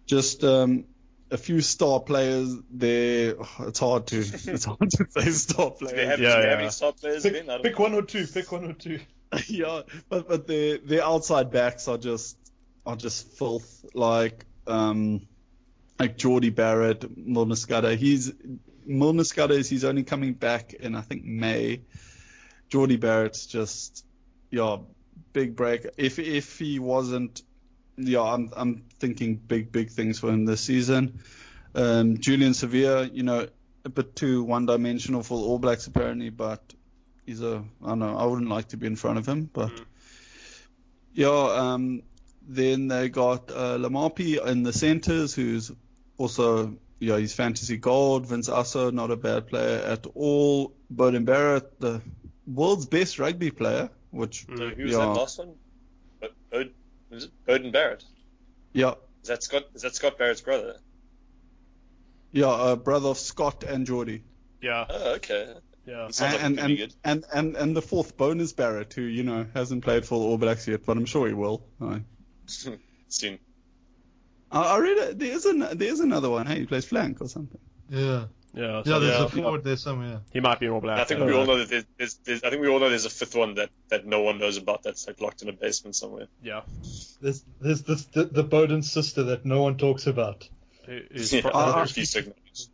Just 0.06 0.44
um, 0.44 0.86
a 1.32 1.38
few 1.38 1.62
star 1.62 2.00
players 2.02 2.54
there. 2.70 3.36
It's 3.62 3.80
hard 3.80 4.08
to 4.08 4.18
it's 4.54 4.66
hard 4.66 4.90
to 4.92 5.06
say 5.10 5.32
star 5.32 5.70
Do 5.72 5.76
players. 5.86 5.96
they 5.96 6.06
have, 6.06 6.20
Yeah, 6.20 6.36
do 6.36 6.42
they 6.42 6.50
have 6.50 6.60
yeah. 6.60 6.64
any 6.66 6.72
star 6.72 6.92
players? 6.94 7.24
Pick, 7.24 7.34
Ben? 7.34 7.50
I 7.50 7.54
don't 7.54 7.64
pick 7.64 7.80
one 7.80 7.94
or 7.94 8.02
two. 8.04 8.28
Pick 8.34 8.52
one 8.52 8.66
or 8.66 8.74
two. 8.74 9.00
yeah, 9.48 9.82
but 10.10 10.28
but 10.28 10.46
their 10.48 10.78
their 10.78 11.04
outside 11.04 11.52
backs 11.52 11.88
are 11.88 11.98
just 11.98 12.38
are 12.86 12.96
just 12.98 13.28
filth. 13.38 13.86
Like 13.94 14.46
um 14.68 15.22
like 16.00 16.18
Jordie 16.18 16.50
Barrett, 16.50 17.06
Milner 17.18 17.56
Skudder. 17.56 17.96
He's 17.96 18.32
Milner 18.86 19.24
Skudder 19.24 19.52
is 19.58 19.70
he's 19.70 19.84
only 19.84 20.04
coming 20.04 20.34
back 20.34 20.74
in 20.74 20.96
I 20.96 21.02
think 21.02 21.24
May. 21.26 21.82
Jordie 22.70 22.98
Barrett's 22.98 23.46
just 23.46 24.06
yeah 24.50 24.78
big 25.32 25.56
break. 25.56 25.86
If 25.98 26.20
if 26.20 26.60
he 26.60 26.80
wasn't 26.80 27.42
yeah 27.98 28.22
I'm 28.22 28.52
I'm 28.56 28.84
thinking 29.00 29.36
big 29.36 29.72
big 29.72 29.90
things 29.92 30.20
for 30.20 30.30
him 30.30 30.46
this 30.46 30.62
season. 30.62 31.20
Um, 31.76 32.18
Julian 32.20 32.52
Savea, 32.54 33.14
you 33.14 33.24
know, 33.24 33.48
a 33.86 33.90
bit 33.90 34.16
too 34.16 34.44
one 34.44 34.66
dimensional 34.66 35.24
for 35.24 35.40
the 35.40 35.46
All 35.46 35.60
Blacks 35.60 35.88
apparently, 35.88 36.30
but 36.30 36.62
he's 37.26 37.42
a 37.42 37.64
I 37.84 37.88
don't 37.90 38.00
know 38.00 38.18
I 38.18 38.26
wouldn't 38.26 38.50
like 38.50 38.70
to 38.70 38.78
be 38.78 38.88
in 38.88 38.96
front 38.96 39.18
of 39.20 39.28
him, 39.28 39.50
but 39.52 39.70
Mm. 39.70 39.86
yeah. 41.14 41.30
Um, 41.74 42.04
then 42.46 42.90
they 42.90 43.08
got 43.10 43.52
uh, 43.52 43.78
Laumape 43.78 44.46
in 44.46 44.64
the 44.64 44.74
centres, 44.74 45.34
who's 45.34 45.72
also 46.18 46.76
yeah 47.04 47.18
he's 47.18 47.34
fantasy 47.34 47.78
gold. 47.78 48.28
Vince 48.28 48.50
Aso, 48.50 48.92
not 48.92 49.12
a 49.12 49.16
bad 49.16 49.48
player 49.48 49.80
at 49.80 50.06
all. 50.16 50.74
Beauden 50.94 51.26
Barrett, 51.26 51.80
the 51.80 52.02
world's 52.48 52.86
best 52.86 53.20
rugby 53.20 53.52
player, 53.52 53.90
which 54.12 54.46
So 54.58 54.70
who 54.70 54.84
was 54.84 54.92
yeah, 54.92 54.98
that 55.00 55.08
last 55.08 55.40
one? 55.40 55.54
Bo- 56.22 56.28
Beauden, 56.52 56.72
was 57.10 57.24
it 57.26 57.32
Beauden 57.48 57.72
Barrett? 57.72 58.04
yeah 58.74 58.94
Is 59.22 59.28
that 59.30 59.44
Scott? 59.44 59.64
Is 59.76 59.82
that 59.84 59.96
Scott 59.96 60.18
Barrett's 60.18 60.42
brother? 60.42 60.78
yeah 62.32 62.48
uh, 62.48 62.76
brother 62.76 63.10
of 63.10 63.18
Scott 63.18 63.64
and 63.64 63.86
Jordie. 63.86 64.24
Yeah, 64.62 64.86
Oh, 64.90 65.14
okay. 65.16 65.54
yeah. 65.86 66.08
Sounds 66.10 66.34
like 66.36 66.44
and, 66.44 66.58
it 66.58 66.62
could 66.62 66.68
be 66.68 66.84
and, 66.84 66.94
and, 67.04 67.26
and, 67.34 67.56
and 67.58 67.76
the 67.76 67.82
fourth 67.82 68.16
bonus 68.18 68.54
Barrett, 68.54 68.94
who 68.94 69.02
you 69.02 69.24
know 69.24 69.46
hasn't 69.54 69.84
played 69.84 70.06
for 70.06 70.20
the 70.20 70.26
All 70.26 70.38
Blacks 70.38 70.68
yet, 70.68 70.86
but 70.86 70.96
I'm 70.98 71.06
sure 71.06 71.28
he 71.28 71.34
will. 71.34 71.66
I, 71.82 72.02
Soon. 73.10 73.40
I 74.54 74.76
I 74.76 74.80
read 74.80 74.98
it. 75.00 75.20
There's 75.20 75.46
an 75.46 75.66
there's 75.74 76.00
another 76.00 76.30
one. 76.30 76.46
Hey, 76.48 76.60
he 76.60 76.66
plays 76.66 76.86
flank 76.86 77.20
or 77.22 77.28
something. 77.28 77.60
Yeah. 77.90 78.26
Yeah, 78.56 78.62
Yeah, 78.78 78.84
so 78.84 79.00
there's 79.00 79.20
yeah. 79.20 79.26
a 79.26 79.30
forward 79.30 79.64
there 79.64 79.76
somewhere. 79.78 80.22
he 80.32 80.40
might 80.40 80.60
be 80.60 80.68
an 80.68 80.74
all 80.74 80.80
black. 80.82 81.00
I 81.00 81.06
think 81.06 81.22
we 81.22 81.34
all 81.34 81.40
know. 81.46 81.54
know 81.54 81.58
that 81.58 81.70
there's, 81.70 81.86
there's, 81.98 82.14
there's. 82.24 82.44
I 82.44 82.52
think 82.52 82.62
we 82.62 82.68
all 82.70 82.80
know 82.80 82.88
there's 82.90 83.06
a 83.06 83.10
fifth 83.10 83.36
one 83.36 83.56
that, 83.56 83.72
that 83.90 84.06
no 84.06 84.22
one 84.22 84.38
knows 84.38 84.58
about. 84.58 84.84
That's 84.84 85.08
like 85.08 85.20
locked 85.20 85.42
in 85.42 85.50
a 85.50 85.54
basement 85.54 85.96
somewhere. 85.96 86.28
Yeah. 86.44 86.62
There's 87.20 87.44
there's 87.60 87.82
this 87.82 88.06
the, 88.06 88.26
the 88.26 88.44
Bowden 88.44 88.84
sister 88.84 89.24
that 89.24 89.44
no 89.44 89.64
one 89.64 89.78
talks 89.78 90.06
about. 90.06 90.48
Who- 90.86 91.02
who's 91.12 91.34
Yeah, 91.34 91.42
pro- 91.42 91.52
Uh, 91.52 91.82
a 91.84 91.88
few 91.88 92.06
segments. 92.06 92.70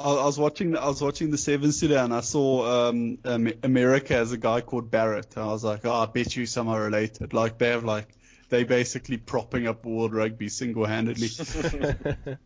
I, 0.00 0.10
I 0.10 0.24
was 0.24 0.38
watching 0.40 0.76
I 0.76 0.88
was 0.88 1.00
watching 1.00 1.30
the 1.30 1.38
Sevens 1.38 1.78
today, 1.78 1.98
and 1.98 2.12
I 2.12 2.20
saw 2.22 2.88
um, 2.88 3.18
um, 3.24 3.52
America 3.62 4.16
as 4.16 4.32
a 4.32 4.36
guy 4.38 4.60
called 4.60 4.90
Barrett. 4.90 5.36
And 5.36 5.44
I 5.44 5.52
was 5.52 5.62
like, 5.62 5.84
oh, 5.86 5.92
I 5.92 6.06
bet 6.06 6.34
you 6.34 6.46
some 6.46 6.66
are 6.66 6.80
related. 6.82 7.32
Like 7.32 7.58
they 7.58 7.68
have 7.68 7.84
like 7.84 8.08
they 8.52 8.64
basically 8.64 9.16
propping 9.16 9.66
up 9.66 9.84
world 9.86 10.12
rugby 10.12 10.48
single 10.48 10.84
handedly. 10.84 11.28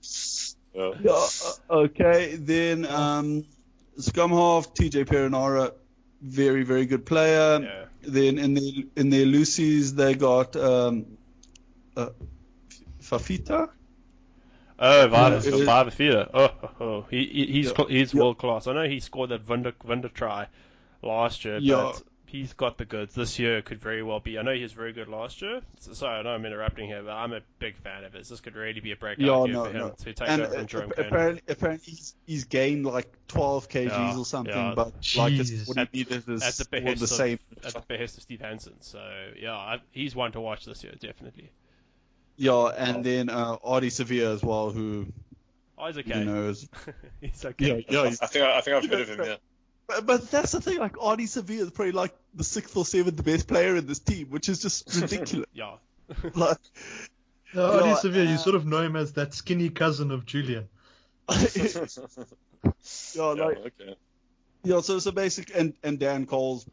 Yeah. 0.74 0.92
Yeah, 1.02 1.26
uh, 1.70 1.74
okay. 1.84 2.36
Then 2.36 2.84
um, 2.84 3.46
scrum 3.96 4.30
half, 4.30 4.74
TJ 4.74 5.06
Perenara, 5.06 5.72
very 6.20 6.64
very 6.64 6.84
good 6.84 7.06
player. 7.06 7.60
yeah. 7.62 7.84
Then 8.02 8.36
in 8.38 8.52
their 8.52 8.72
in 8.94 9.08
their 9.08 9.24
Lucy's 9.24 9.94
they 9.94 10.12
got 10.14 10.54
um, 10.54 11.06
uh, 11.96 12.10
Fifita, 13.00 13.70
Oh, 14.78 15.08
Vardas, 15.10 15.46
it 15.46 15.64
from. 15.64 16.28
Oh, 16.34 16.50
oh, 16.62 16.70
oh. 16.80 17.06
He, 17.10 17.24
he, 17.24 17.46
he's 17.46 17.72
Yeah. 17.78 17.84
he's 17.88 18.14
world 18.14 18.36
class. 18.36 18.66
I 18.66 18.74
know 18.74 18.86
he 18.86 19.00
scored 19.00 19.30
that 19.30 19.48
Wunder, 19.48 19.72
Wunder 19.82 20.10
try 20.10 20.48
last 21.00 21.46
year, 21.46 21.56
Yeah. 21.56 21.76
but 21.94 22.02
he's 22.26 22.52
got 22.52 22.76
the 22.78 22.84
goods. 22.84 23.14
This 23.14 23.38
year 23.38 23.62
could 23.62 23.80
very 23.80 24.02
well 24.02 24.20
be. 24.20 24.38
I 24.38 24.42
know 24.42 24.52
he 24.52 24.62
was 24.62 24.72
very 24.72 24.92
good 24.92 25.08
last 25.08 25.42
year. 25.42 25.60
So, 25.80 25.92
sorry, 25.92 26.18
I 26.18 26.22
know 26.22 26.30
I'm 26.30 26.44
interrupting 26.44 26.86
here, 26.88 27.02
but 27.02 27.12
I'm 27.12 27.32
a 27.32 27.40
big 27.58 27.76
fan 27.76 28.04
of 28.04 28.12
his. 28.12 28.28
This 28.28 28.40
could 28.40 28.54
really 28.56 28.80
be 28.80 28.92
a 28.92 28.96
breakout 28.96 29.24
Yeah, 29.24 29.44
year 29.44 29.52
no, 29.54 29.64
for 29.64 29.70
him 29.70 29.78
no. 29.78 29.88
to 29.90 30.12
take 30.12 30.28
and 30.28 30.42
over 30.42 30.54
from 30.54 30.66
Jerome 30.66 30.92
ap- 30.92 31.06
apparently, 31.06 31.42
apparently 31.48 31.92
he's, 31.92 32.14
he's 32.26 32.44
gained 32.44 32.84
like 32.86 33.10
12 33.28 33.68
kgs 33.68 33.86
Yeah, 33.88 34.18
or 34.18 34.24
something, 34.26 34.54
yeah. 34.54 34.72
but 34.74 34.92
like 35.16 35.32
it's 35.34 35.50
Jeez. 35.50 35.68
what 35.68 35.78
At- 35.78 35.88
he 35.92 35.98
needed 35.98 36.28
is 36.28 36.42
at 36.42 36.54
the 36.54 36.76
all 36.76 36.80
behest 36.82 36.98
the 36.98 37.04
of, 37.04 37.08
same. 37.10 37.38
at 37.64 37.72
the 37.74 37.80
behest 37.86 38.16
of 38.16 38.22
Steve 38.24 38.40
Hansen. 38.40 38.74
So 38.80 39.00
yeah, 39.40 39.52
I, 39.54 39.80
he's 39.92 40.14
one 40.14 40.32
to 40.32 40.40
watch 40.40 40.64
this 40.64 40.82
year, 40.84 40.94
definitely. 41.00 41.50
Yeah, 42.36 42.66
and 42.76 43.02
then 43.04 43.30
uh, 43.30 43.56
Ardie 43.58 43.86
Savea 43.86 44.34
as 44.34 44.42
well, 44.42 44.70
who 44.70 45.06
Oh, 45.78 45.86
he's 45.88 45.98
okay. 45.98 46.18
you 46.18 46.24
know 46.24 46.48
is 46.48 46.68
he's 47.20 47.42
yeah, 47.44 47.50
okay. 47.50 47.86
yeah. 47.88 48.00
I 48.02 48.08
He's, 48.08 48.18
think 48.18 48.44
I, 48.44 48.58
I 48.58 48.60
think 48.62 48.76
I've 48.76 48.90
heard 48.90 49.00
of 49.00 49.08
him. 49.08 49.20
Yeah. 49.26 49.36
But, 49.86 50.06
but 50.06 50.30
that's 50.30 50.52
the 50.52 50.60
thing. 50.60 50.78
Like 50.78 50.94
Ardie 50.94 51.22
Savea 51.22 51.60
is 51.60 51.70
probably 51.70 51.92
like 51.92 52.14
the 52.34 52.44
sixth 52.44 52.76
or 52.76 52.84
seventh 52.84 53.22
best 53.24 53.46
player 53.46 53.76
in 53.76 53.86
this 53.86 54.00
team, 54.00 54.28
which 54.30 54.48
is 54.48 54.60
just 54.60 54.94
ridiculous. 55.00 55.46
Yeah. 55.52 55.76
like, 56.34 56.58
No, 57.54 57.74
Yeah, 57.74 57.82
Ardie 57.82 57.96
Savea, 57.96 58.26
uh, 58.26 58.30
you 58.30 58.38
sort 58.38 58.56
of 58.56 58.66
know 58.66 58.82
him 58.82 58.96
as 58.96 59.12
that 59.12 59.34
skinny 59.34 59.70
cousin 59.70 60.10
of 60.10 60.26
Julian. 60.26 60.68
yeah, 61.28 61.44
Yeah, 63.14 63.22
like 63.24 63.58
okay. 63.58 63.96
yeah. 64.64 64.80
So 64.80 64.98
so 64.98 65.10
basic, 65.12 65.56
and 65.56 65.74
and 65.82 65.98
Dan 65.98 66.26
Cole's 66.26 66.66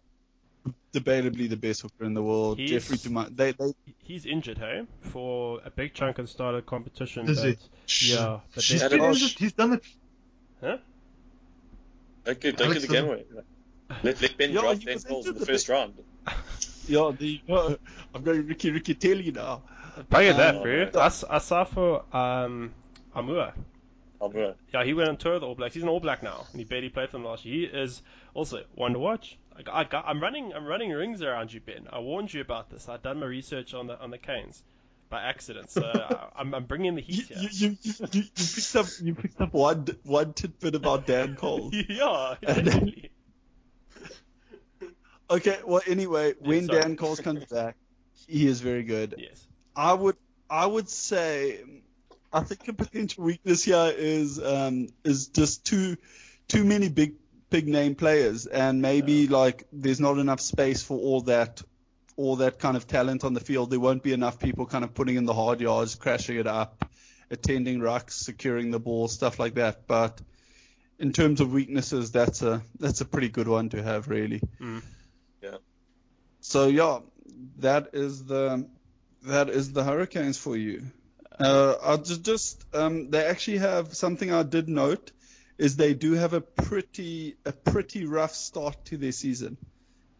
debatably 0.93 1.50
the 1.50 1.58
best 1.58 1.82
hooker 1.82 2.05
in 2.05 2.13
the 2.13 2.24
world. 2.24 2.58
He's- 2.60 2.72
Jeffrey 2.72 2.98
Dumont, 2.98 3.36
they 3.36 3.51
they 3.51 3.74
He's 4.00 4.25
injured, 4.25 4.58
hey, 4.58 4.86
for 5.01 5.62
a 5.63 5.70
big 5.70 5.93
chunk 5.93 6.20
of 6.20 6.25
the 6.25 6.32
start 6.32 6.55
of 6.55 6.63
the 6.63 6.70
competition. 6.70 7.29
Is 7.29 7.39
but, 7.39 7.58
he? 7.88 8.13
Yeah, 8.13 8.39
but 8.53 8.63
He's 8.63 8.84
been 8.84 9.03
injured. 9.03 9.32
He's 9.38 9.53
done 9.53 9.74
it. 9.74 9.84
Huh? 10.62 10.77
Don't 12.25 12.39
give, 12.39 12.56
don't 12.56 12.65
Alex 12.68 12.82
give 12.82 12.89
the 12.89 12.96
game 12.96 13.06
away. 13.06 13.25
Let, 14.03 14.22
let 14.22 14.38
Ben 14.38 14.51
Yeah, 14.51 14.62
draft 14.62 14.80
he 14.80 14.86
Ben 14.86 14.96
was 14.96 15.03
Coles 15.03 15.27
in 15.27 15.34
the 15.34 15.39
the 15.42 15.46
first 15.46 15.70
round. 15.70 15.94
yeah 16.88 17.12
the 17.18 17.42
uh, 17.50 17.75
I'm 18.13 18.24
going 18.24 18.48
Ricky 18.48 18.72
Riccitelli 18.72 19.34
now. 19.34 19.63
Bang 20.10 20.27
at 20.30 20.38
that, 20.38 20.56
Uh, 20.56 20.62
bro. 20.63 20.89
I, 21.01 21.06
s- 21.06 21.24
I 21.30 21.38
saw 21.39 21.63
for 21.65 22.03
um, 22.15 22.72
Aumua. 23.15 23.53
Aumua. 24.22 24.56
Yeah, 24.74 24.84
he 24.84 24.94
went 24.94 25.10
on 25.10 25.18
tour 25.18 25.34
with 25.34 25.42
the 25.42 25.48
All 25.48 25.56
Blacks. 25.56 25.74
He's 25.75 25.84
an 25.84 25.89
All 25.89 26.00
Black 26.00 26.24
now, 26.24 26.46
and 26.51 26.60
he 26.60 26.65
barely 26.65 26.89
played 26.89 27.10
for 27.10 27.18
them 27.18 27.25
last 27.25 27.46
year. 27.46 27.70
He 27.70 27.77
is 27.77 28.01
also 28.34 28.63
one 28.75 28.94
to 28.94 29.00
watch. 29.00 29.38
I, 29.56 29.82
I 29.82 29.84
got, 29.84 30.06
I'm 30.08 30.20
running, 30.22 30.53
I'm 30.53 30.65
running 30.65 30.92
rings 30.92 31.22
around 31.22 31.53
you, 31.53 31.60
Ben. 31.60 31.88
I 31.92 32.00
warned 32.00 32.34
you 32.34 32.42
about 32.42 32.70
this. 32.72 32.89
I've 32.89 33.03
done 33.03 33.20
my 33.20 33.25
research 33.27 33.74
on 33.74 33.86
the 33.88 34.00
on 34.00 34.10
the 34.10 34.18
Canes 34.18 34.63
by 35.13 35.22
accident, 35.22 35.70
so 35.70 35.84
I, 35.84 36.41
I'm, 36.41 36.55
I'm 36.55 36.65
bringing 36.65 36.96
the 36.96 37.01
heat 37.01 37.29
you, 37.29 37.36
here. 37.36 37.50
you, 37.51 37.77
you, 37.84 37.93
you 38.12 38.24
you 38.36 38.46
picked 38.55 38.75
up 38.75 38.88
you 39.00 39.13
picked 39.13 39.39
up 39.39 39.53
one 39.53 39.86
one 40.03 40.34
tidbit 40.34 40.74
about 40.74 41.05
Dane 41.05 41.36
Coles. 41.36 41.72
yeah, 41.88 42.36
Okay, 45.29 45.60
well 45.65 45.82
anyway, 45.88 46.34
when 46.39 46.65
sorry. 46.65 46.82
Dane 46.82 46.98
Coles 46.98 47.20
comes 47.20 47.46
back, 47.46 47.75
he 48.27 48.48
is 48.48 48.62
very 48.62 48.84
good. 48.84 49.15
yes. 49.17 49.46
I 49.75 49.93
would 49.93 50.17
I 50.50 50.65
would 50.65 50.89
say 50.89 51.63
I 52.32 52.39
think 52.41 52.67
a 52.67 52.74
potential 52.74 53.24
weakness 53.24 53.63
here 53.63 53.93
is 53.96 54.43
um 54.43 54.88
is 55.03 55.27
just 55.27 55.63
too 55.65 55.98
too 56.48 56.63
many 56.63 56.89
big 56.89 57.13
big 57.51 57.67
name 57.67 57.93
players 57.93 58.48
and 58.48 58.82
maybe 58.82 59.27
like 59.27 59.67
there's 59.72 60.00
not 60.00 60.17
enough 60.17 60.39
space 60.39 60.82
for 60.82 60.98
all 60.98 61.22
that 61.22 61.62
all 62.15 62.38
that 62.38 62.60
kind 62.60 62.77
of 62.77 62.88
talent 62.88 63.24
on 63.24 63.34
the 63.34 63.39
field. 63.39 63.70
There 63.70 63.79
won't 63.79 64.03
be 64.03 64.13
enough 64.13 64.39
people 64.39 64.65
kind 64.65 64.84
of 64.84 64.93
putting 64.93 65.15
in 65.15 65.25
the 65.25 65.34
hard 65.34 65.62
yards, 65.62 65.96
crashing 65.96 66.38
it 66.38 66.48
up, 66.48 66.86
attending 67.32 67.79
rucks, 67.79 68.12
securing 68.12 68.72
the 68.72 68.79
ball, 68.79 69.08
stuff 69.08 69.39
like 69.39 69.55
that. 69.55 69.88
But 69.88 70.22
in 71.00 71.12
terms 71.12 71.41
of 71.41 71.51
weaknesses, 71.51 72.12
that's 72.12 72.41
a 72.41 72.62
that's 72.79 73.01
a 73.01 73.05
pretty 73.05 73.29
good 73.29 73.48
one 73.48 73.70
to 73.70 73.82
have 73.82 74.08
really. 74.08 74.41
Mm. 74.60 74.84
Yeah. 75.41 75.58
So 76.41 76.67
yeah, 76.67 77.00
that 77.60 77.89
is 77.93 78.25
the 78.25 78.67
that 79.24 79.50
is 79.50 79.72
the 79.72 79.84
Hurricanes 79.84 80.38
for 80.38 80.55
you. 80.55 80.84
Uh, 81.39 81.75
I'll 81.82 81.98
just, 81.98 82.24
just 82.24 82.63
um, 82.75 83.10
they 83.10 83.25
actually 83.25 83.58
have 83.58 83.96
something 83.96 84.32
I 84.32 84.43
did 84.43 84.70
note 84.70 85.12
is 85.58 85.75
they 85.75 85.93
do 85.93 86.13
have 86.13 86.34
a 86.34 86.41
pretty 86.41 87.38
a 87.46 87.51
pretty 87.51 88.05
rough 88.05 88.36
start 88.36 88.86
to 88.86 88.98
their 88.98 89.12
season. 89.12 89.58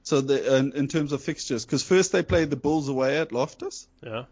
So 0.03 0.19
the, 0.22 0.57
in, 0.57 0.74
in 0.74 0.88
terms 0.88 1.13
of 1.13 1.22
fixtures, 1.22 1.65
because 1.65 1.81
first 1.81 2.12
they 2.12 2.24
played 2.24 2.50
the 2.50 2.57
Bulls 2.57 2.89
away 2.89 3.17
at 3.19 3.31
Loftus, 3.31 3.88
Yeah, 4.03 4.25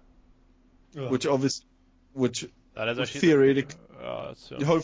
which 0.93 1.25
obviously, 1.25 1.65
which 2.13 2.45
that 2.75 2.89
is 2.89 2.99
actually 2.99 3.21
theoretically 3.21 3.77
Uh, 4.01 4.29
it's, 4.31 4.51
you 4.51 4.65
hope, 4.65 4.83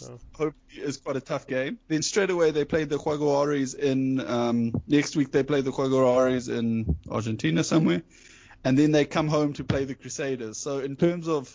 is 0.76 0.98
quite 0.98 1.18
a 1.18 1.22
tough 1.22 1.48
game. 1.48 1.80
Then 1.88 2.04
straight 2.04 2.30
away 2.30 2.52
they 2.52 2.66
played 2.66 2.90
the 2.90 2.98
Jaguares 2.98 3.76
in 3.76 4.20
um, 4.26 4.74
next 4.88 5.16
week 5.16 5.32
they 5.32 5.44
play 5.44 5.62
the 5.62 5.72
Jaguares 5.72 6.48
in 6.50 6.96
Argentina 7.10 7.64
somewhere, 7.64 8.04
and 8.64 8.78
then 8.78 8.92
they 8.92 9.06
come 9.06 9.28
home 9.28 9.54
to 9.54 9.64
play 9.64 9.86
the 9.86 9.96
Crusaders. 9.96 10.58
So 10.58 10.80
in 10.80 10.96
terms 10.96 11.28
of 11.28 11.54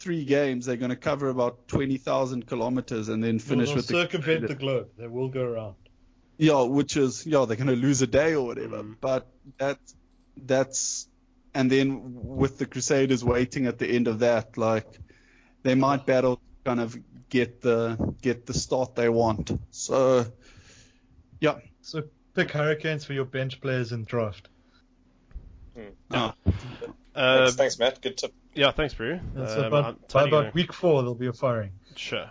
three 0.00 0.24
games, 0.24 0.66
they're 0.66 0.76
going 0.76 0.90
to 0.90 0.96
cover 0.96 1.28
about 1.28 1.68
twenty 1.68 1.98
thousand 1.98 2.46
kilometers 2.46 3.08
and 3.08 3.22
then 3.22 3.38
finish 3.38 3.68
They'll 3.68 3.76
with 3.76 3.86
circumvent 3.86 4.40
the 4.40 4.46
Crusaders. 4.48 4.58
globe. 4.58 4.88
They 4.96 5.06
will 5.06 5.28
go 5.28 5.42
around. 5.42 5.74
Yeah, 6.38 6.62
which 6.62 6.96
is 6.96 7.26
yeah 7.26 7.44
they're 7.44 7.56
going 7.56 7.66
to 7.68 7.76
lose 7.76 8.00
a 8.02 8.06
day 8.06 8.34
or 8.34 8.46
whatever. 8.46 8.82
Mhm. 8.82 8.96
But 9.00 9.26
that 9.58 9.78
that's 10.36 11.08
and 11.54 11.70
then 11.70 12.00
with 12.14 12.58
the 12.58 12.66
Crusaders 12.66 13.24
waiting 13.24 13.66
at 13.66 13.78
the 13.78 13.86
end 13.88 14.06
of 14.08 14.20
that, 14.20 14.56
like 14.56 14.86
they 15.64 15.74
might 15.74 16.06
battle 16.06 16.36
to 16.36 16.42
kind 16.64 16.80
of 16.80 16.96
get 17.28 17.60
the 17.60 18.14
get 18.22 18.46
the 18.46 18.54
start 18.54 18.94
they 18.94 19.08
want. 19.08 19.50
So 19.70 20.26
yeah, 21.40 21.58
So 21.82 22.04
pick 22.34 22.50
Hurricanes 22.52 23.04
for 23.04 23.12
your 23.12 23.24
bench 23.24 23.60
players 23.60 23.92
in 23.92 24.04
draft. 24.04 24.48
Ah, 26.10 26.34
Uh, 27.14 27.38
thanks, 27.46 27.56
thanks, 27.56 27.78
Matt. 27.78 28.00
Good 28.02 28.16
tip. 28.16 28.32
yeah, 28.54 28.70
thanks, 28.72 28.94
bro. 28.94 29.10
And 29.34 29.48
so 29.48 29.60
Um, 29.60 29.64
about, 29.66 30.08
by 30.12 30.24
about 30.28 30.54
week 30.54 30.72
four, 30.72 31.02
there'll 31.02 31.14
be 31.14 31.26
a 31.28 31.32
firing. 31.32 31.72
Sure. 31.96 32.30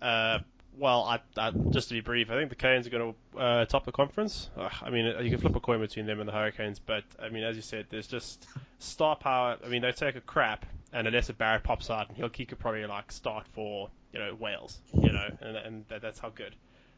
Uh, 0.00 0.38
well, 0.78 1.02
I, 1.02 1.20
I, 1.36 1.50
just 1.50 1.88
to 1.88 1.94
be 1.94 2.00
brief, 2.00 2.30
I 2.30 2.34
think 2.34 2.50
the 2.50 2.56
Canes 2.56 2.86
are 2.86 2.90
going 2.90 3.14
to 3.32 3.38
uh, 3.38 3.64
top 3.64 3.84
the 3.84 3.92
conference. 3.92 4.48
Ugh, 4.56 4.72
I 4.82 4.90
mean, 4.90 5.06
you 5.22 5.30
can 5.30 5.38
flip 5.38 5.56
a 5.56 5.60
coin 5.60 5.80
between 5.80 6.06
them 6.06 6.20
and 6.20 6.28
the 6.28 6.32
Hurricanes, 6.32 6.78
but 6.78 7.04
I 7.20 7.28
mean, 7.28 7.42
as 7.42 7.56
you 7.56 7.62
said, 7.62 7.86
there's 7.90 8.06
just 8.06 8.46
star 8.78 9.16
power. 9.16 9.58
I 9.64 9.68
mean, 9.68 9.82
they 9.82 9.92
take 9.92 10.16
a 10.16 10.20
crap, 10.20 10.66
and 10.92 11.06
unless 11.06 11.28
a 11.28 11.32
Barrett 11.32 11.64
pops 11.64 11.90
out, 11.90 12.12
he'll 12.14 12.30
he 12.32 12.46
could 12.46 12.58
probably 12.58 12.86
like 12.86 13.10
start 13.10 13.46
for 13.52 13.90
you 14.12 14.20
know 14.20 14.34
Wales, 14.34 14.78
you 14.94 15.12
know, 15.12 15.28
and 15.40 15.56
and 15.56 15.84
that, 15.88 16.02
that's 16.02 16.18
how 16.18 16.30
good 16.30 16.54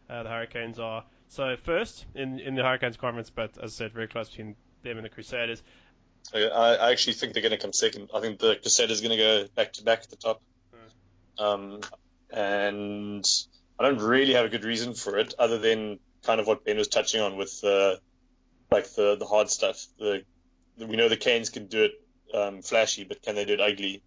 uh, 0.09 0.23
the 0.23 0.29
Hurricanes 0.29 0.79
are. 0.79 1.05
So 1.29 1.57
first 1.63 2.05
in 2.15 2.39
in 2.41 2.55
the 2.55 2.63
Hurricanes 2.63 2.97
conference, 2.97 3.31
but 3.31 3.57
as 3.63 3.73
I 3.73 3.85
said, 3.85 3.93
very 3.93 4.09
close 4.09 4.29
between 4.29 4.57
them 4.83 4.97
and 4.97 5.05
the 5.05 5.11
Crusaders. 5.11 5.63
I, 6.35 6.45
I 6.45 6.91
actually 6.91 7.15
think 7.15 7.33
they're 7.33 7.43
going 7.43 7.53
to 7.53 7.59
come 7.59 7.73
second. 7.73 8.11
I 8.15 8.21
think 8.21 8.39
the 8.41 8.57
Crusaders 8.57 9.01
are 9.01 9.03
going 9.09 9.17
to 9.17 9.25
go 9.25 9.47
back 9.55 9.73
to 9.75 9.85
back 9.85 10.01
at 10.03 10.11
the 10.11 10.17
top. 10.17 10.43
Um, 11.39 11.81
and 12.31 13.25
I 13.81 13.85
don't 13.85 13.99
really 13.99 14.35
have 14.35 14.45
a 14.45 14.51
good 14.51 14.65
reason 14.65 14.93
for 14.93 15.19
it, 15.19 15.33
other 15.39 15.57
than 15.57 15.99
kind 16.23 16.39
of 16.39 16.47
what 16.47 16.67
Ben 16.67 16.77
was 16.77 16.89
touching 16.89 17.23
on 17.23 17.37
with 17.37 17.63
the 17.63 17.99
like 18.71 18.93
the 18.95 19.17
the 19.17 19.25
hard 19.25 19.49
stuff. 19.49 19.87
The, 19.99 20.23
the 20.77 20.87
we 20.87 20.97
know 20.97 21.09
the 21.09 21.17
Canes 21.17 21.49
can 21.49 21.67
do 21.67 21.85
it 21.85 21.93
um, 22.35 22.61
flashy, 22.61 23.05
but 23.05 23.23
can 23.23 23.35
they 23.35 23.47
do 23.47 23.55
it 23.55 23.61
ugly? 23.61 24.03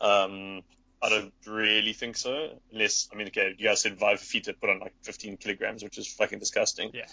Um, 0.00 0.62
I 1.00 1.08
don't 1.08 1.32
really 1.46 1.92
think 1.92 2.16
so. 2.16 2.58
Unless 2.72 3.10
I 3.12 3.16
mean, 3.16 3.28
okay, 3.28 3.54
you 3.56 3.68
guys 3.68 3.80
said 3.80 3.96
Vaea 3.96 4.14
Fifita 4.14 4.58
put 4.60 4.70
on 4.70 4.80
like 4.80 4.94
15 5.04 5.36
kilograms, 5.36 5.84
which 5.84 5.98
is 5.98 6.12
fucking 6.12 6.40
disgusting. 6.40 6.90
Yeah. 6.92 7.06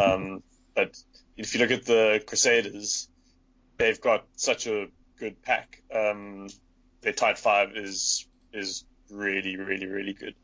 Um, 0.00 0.44
but 0.76 0.96
if 1.36 1.54
you 1.54 1.60
look 1.60 1.72
at 1.72 1.86
the 1.86 2.22
Crusaders, 2.24 3.08
they've 3.78 4.00
got 4.00 4.26
such 4.36 4.68
a 4.68 4.86
good 5.18 5.42
pack. 5.42 5.82
Um, 5.92 6.48
their 7.00 7.12
tight 7.12 7.36
five 7.36 7.76
is 7.76 8.28
is 8.52 8.84
really, 9.10 9.56
really, 9.56 9.86
really 9.86 10.14
good, 10.14 10.34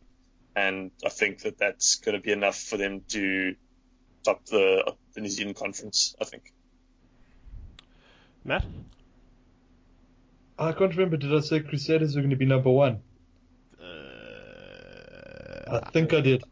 and 0.57 0.91
I 1.05 1.09
think 1.09 1.43
that 1.43 1.59
that's 1.59 1.97
going 1.97 2.15
to 2.17 2.21
be 2.21 2.33
enough 2.33 2.59
for 2.59 2.77
them 2.77 3.03
to 3.11 3.55
top 4.25 4.45
the 4.47 4.95
the 5.15 5.21
New 5.21 5.29
Zealand 5.29 5.57
conference. 5.57 6.15
I 6.21 6.25
think. 6.25 6.43
Matt. 8.45 8.65
I 10.59 10.73
can't 10.73 10.95
remember. 10.95 11.17
Did 11.17 11.35
I 11.35 11.41
say 11.41 11.61
Crusaders 11.61 12.17
are 12.17 12.21
going 12.21 12.31
to 12.31 12.37
be 12.37 12.47
number 12.47 12.71
one? 12.71 13.01
Uh, 13.83 15.81
I 15.85 15.91
think 15.91 16.13
I 16.13 16.21
did. 16.21 16.45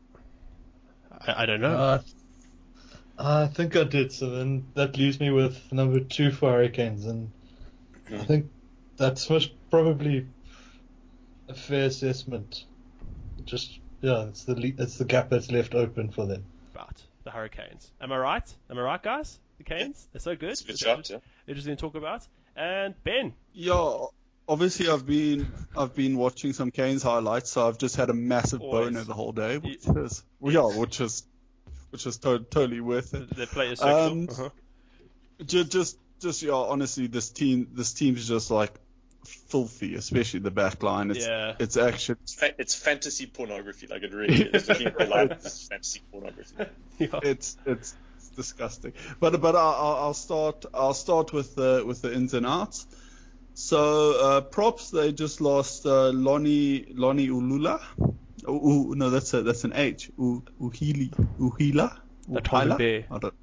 I, 1.27 1.43
I 1.43 1.47
don't 1.47 1.61
know. 1.61 1.75
Uh, 1.75 1.99
I 3.19 3.47
think 3.47 3.77
I 3.77 3.85
did. 3.85 4.13
So 4.13 4.31
then 4.31 4.67
that 4.75 4.97
leaves 4.97 5.21
me 5.21 5.31
with 5.31 5.73
number 5.73 6.01
two 6.01 6.33
for 6.33 6.51
Hurricanes, 6.51 7.07
and 7.07 7.31
I 8.11 8.17
Hmm. 8.17 8.23
think 8.25 8.47
that's 8.97 9.31
most 9.31 9.53
probably 9.71 10.27
a 11.49 11.55
fair 11.55 11.87
assessment. 11.87 12.65
Just 13.45 13.79
yeah, 14.03 14.25
it's 14.27 14.45
the 14.45 14.55
le- 14.55 14.73
it's 14.83 14.99
the 14.99 15.05
gap 15.05 15.31
that's 15.31 15.51
left 15.51 15.75
open 15.75 16.11
for 16.11 16.27
them. 16.27 16.45
But 16.75 17.03
the 17.25 17.31
Hurricanes. 17.31 17.91
Am 18.01 18.13
I 18.13 18.19
right? 18.19 18.55
Am 18.71 18.79
I 18.79 18.83
right, 18.83 19.03
guys? 19.03 19.39
The 19.59 19.65
Canes? 19.65 20.07
They're 20.13 20.21
so 20.21 20.37
good. 20.37 20.51
It's 20.51 20.61
a 20.61 20.65
good 20.65 20.73
It's 20.73 20.83
shot. 20.83 20.99
inter- 20.99 21.15
Yeah. 21.15 21.21
Interesting 21.49 21.77
to 21.77 21.81
talk 21.81 21.95
about. 21.95 22.27
And 22.57 22.95
Ben. 23.05 23.33
yeah, 23.55 24.05
obviously 24.49 24.89
I've 24.89 25.07
been 25.07 25.51
I've 25.77 25.95
been 25.95 26.17
watching 26.19 26.53
some 26.53 26.71
Kane's 26.71 27.03
highlights, 27.03 27.51
so 27.51 27.67
I've 27.67 27.79
just 27.79 27.97
had 27.97 28.11
a 28.11 28.15
massive 28.15 28.61
Always. 28.61 28.89
boner 28.89 29.05
the 29.05 29.15
whole 29.15 29.33
day, 29.33 29.57
which 29.59 29.87
is 29.87 30.23
well, 30.41 30.53
yeah, 30.53 30.79
which 30.79 31.01
is 31.01 31.25
which 31.91 32.07
is 32.07 32.19
to- 32.19 32.41
totally 32.41 32.81
worth 32.81 33.15
it. 33.15 33.31
They 33.35 33.47
play 33.47 33.73
a 33.73 33.77
sexual. 33.77 33.99
Um, 33.99 34.29
uh-huh. 34.31 34.49
Just 35.47 35.71
just 35.73 35.99
just 36.21 36.43
yeah, 36.43 36.53
honestly, 36.53 37.07
this 37.07 37.31
team 37.31 37.69
this 37.73 37.93
team's 37.95 38.27
just 38.29 38.51
like 38.51 38.73
filthy, 39.25 39.95
especially 39.95 40.41
the 40.41 40.51
back 40.51 40.83
line. 40.83 41.11
It's 41.11 41.27
Yeah. 41.27 41.55
it's 41.59 41.77
actually 41.77 42.17
It's, 42.23 42.35
fa- 42.35 42.55
it's 42.59 42.75
fantasy 42.75 43.27
pornography, 43.27 43.87
like 43.87 44.03
it 44.03 44.13
really 44.13 44.43
is. 44.43 44.69
Looking 44.69 44.87
at 44.89 44.99
their 44.99 45.09
life 45.09 45.45
is 45.45 45.69
fantasy 45.69 46.03
pornography. 46.11 46.55
Yeah. 46.99 47.21
it's 47.23 47.57
it's, 47.67 47.95
it's 48.17 48.29
disgusting. 48.31 48.93
But 49.21 49.41
but 49.41 49.57
I'll, 49.57 49.75
I'll 49.75 49.97
I'll 50.05 50.15
start 50.15 50.65
I'll 50.75 50.95
start 50.95 51.33
with 51.33 51.55
the 51.55 51.85
with 51.87 52.03
the 52.03 52.13
ins 52.13 52.35
and 52.35 52.47
outs. 52.47 52.87
So 53.55 54.19
uh, 54.19 54.41
props 54.41 54.91
they 54.91 55.13
just 55.13 55.41
lost 55.41 55.87
uh, 55.87 56.11
Lonnie 56.11 56.87
Lonnie 56.95 57.29
Ulula. 57.29 57.81
Ooh, 58.49 58.51
ooh, 58.51 58.95
no, 58.97 59.11
that's 59.11 59.35
a 59.35 59.43
that's 59.43 59.65
an 59.65 59.73
H. 59.75 60.11
U, 60.19 60.43
Uhili 60.61 61.11
Uhila. 61.39 61.99
The 62.29 62.41
Tongan 62.41 62.79
Bear. 62.79 63.05
I 63.11 63.19
don't, 63.19 63.35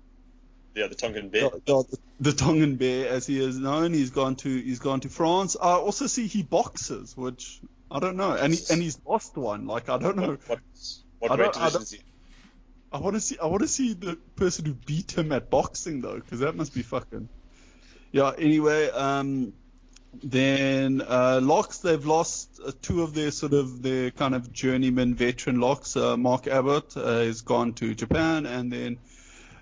Yeah, 0.75 0.87
the 0.87 0.95
Tongan 0.95 1.29
bear. 1.29 1.43
yeah, 1.43 1.49
the, 1.65 1.97
the 2.19 2.31
Tongan 2.31 2.75
Bear, 2.75 3.09
as 3.09 3.25
he 3.25 3.39
is 3.43 3.57
known, 3.57 3.93
he's 3.93 4.11
gone 4.11 4.35
to 4.37 4.49
he's 4.61 4.79
gone 4.79 4.99
to 5.01 5.09
France. 5.09 5.57
I 5.59 5.73
also 5.73 6.07
see 6.07 6.27
he 6.27 6.43
boxes, 6.43 7.17
which 7.17 7.59
I 7.91 7.99
don't 7.99 8.17
know, 8.17 8.33
and 8.33 8.53
he, 8.53 8.59
and 8.71 8.81
he's 8.81 8.99
lost 9.05 9.35
one. 9.35 9.65
Like 9.67 9.89
I 9.89 9.97
don't 9.97 10.15
know. 10.17 10.37
What, 10.47 10.59
what, 11.19 11.31
I 11.31 11.35
what 11.35 11.57
I 11.57 11.69
don't- 11.69 11.81
is 11.81 11.91
he? 11.91 11.99
I 12.91 12.97
want 12.99 13.15
to 13.15 13.19
see. 13.21 13.37
I 13.39 13.45
want 13.47 13.61
to 13.61 13.67
see 13.67 13.93
the 13.93 14.15
person 14.35 14.65
who 14.65 14.73
beat 14.73 15.11
him 15.17 15.31
at 15.31 15.49
boxing 15.49 16.01
though, 16.01 16.15
because 16.15 16.39
that 16.39 16.55
must 16.55 16.73
be 16.73 16.81
fucking. 16.81 17.29
Yeah. 18.11 18.31
Anyway, 18.37 18.89
um, 18.89 19.53
then 20.23 21.01
uh, 21.01 21.39
locks. 21.41 21.79
They've 21.79 22.03
lost 22.05 22.59
uh, 22.65 22.71
two 22.81 23.03
of 23.03 23.13
their 23.13 23.29
sort 23.31 23.53
of 23.53 23.81
their 23.83 24.09
kind 24.11 24.33
of 24.33 24.51
journeyman 24.51 25.13
veteran 25.15 25.59
locks. 25.59 25.95
Uh, 25.95 26.17
Mark 26.17 26.47
Abbott 26.47 26.95
uh, 26.97 27.19
has 27.19 27.41
gone 27.41 27.73
to 27.73 27.93
Japan, 27.93 28.45
and 28.47 28.71
then 28.71 28.97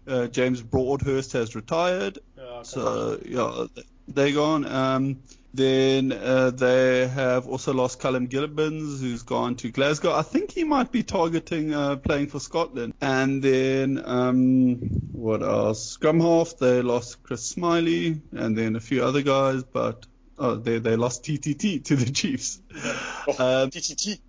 uh, 0.07 0.27
James 0.27 0.61
Broadhurst 0.61 1.33
has 1.33 1.55
retired. 1.55 2.19
Yeah, 2.37 2.63
So 2.63 3.19
yeah, 3.25 3.65
they're 4.07 4.33
gone. 4.33 4.65
Um, 4.65 5.21
then 5.53 6.11
uh, 6.11 6.51
they 6.51 7.07
have 7.07 7.47
also 7.47 7.73
lost 7.73 7.99
Callum 7.99 8.27
Gibbins, 8.27 9.01
who's 9.01 9.23
gone 9.23 9.55
to 9.55 9.71
Glasgow. 9.71 10.13
I 10.13 10.21
think 10.21 10.51
he 10.51 10.63
might 10.63 10.91
be 10.91 11.01
targeting 11.03 11.73
uh, 11.73 11.95
playing 11.95 12.27
for 12.27 12.39
Scotland. 12.39 12.93
And 13.01 13.41
then 13.41 14.01
um, 14.05 14.75
what 15.13 15.41
else? 15.41 15.83
Scrum 15.89 16.19
half, 16.19 16.57
they 16.57 16.81
lost 16.81 17.23
Chris 17.23 17.53
Smylie, 17.55 18.21
and 18.33 18.57
then 18.57 18.75
a 18.75 18.79
few 18.79 19.03
other 19.03 19.23
guys, 19.23 19.63
but 19.63 20.05
oh, 20.37 20.55
they 20.55 20.77
they 20.79 20.95
lost 20.95 21.23
TTT 21.23 21.83
to 21.85 21.95
the 21.95 22.11
Chiefs. 22.19 22.61
Oh, 22.75 23.63
Um, 23.63 23.71
TTT. 23.71 24.19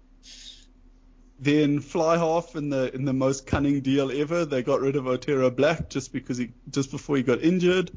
Then 1.41 1.81
fly 1.81 2.19
half 2.19 2.57
in 2.57 2.69
the 2.71 2.93
in 2.95 3.05
the 3.05 3.13
most 3.13 3.47
cunning 3.47 3.81
deal 3.81 4.11
ever, 4.11 4.45
they 4.45 4.63
got 4.63 4.81
rid 4.81 4.97
of 4.97 5.05
Otere 5.05 5.55
Black 5.55 5.89
just 5.89 6.13
because 6.13 6.37
he 6.37 6.51
just 6.71 6.91
before 6.91 7.17
he 7.17 7.23
got 7.23 7.41
injured. 7.43 7.93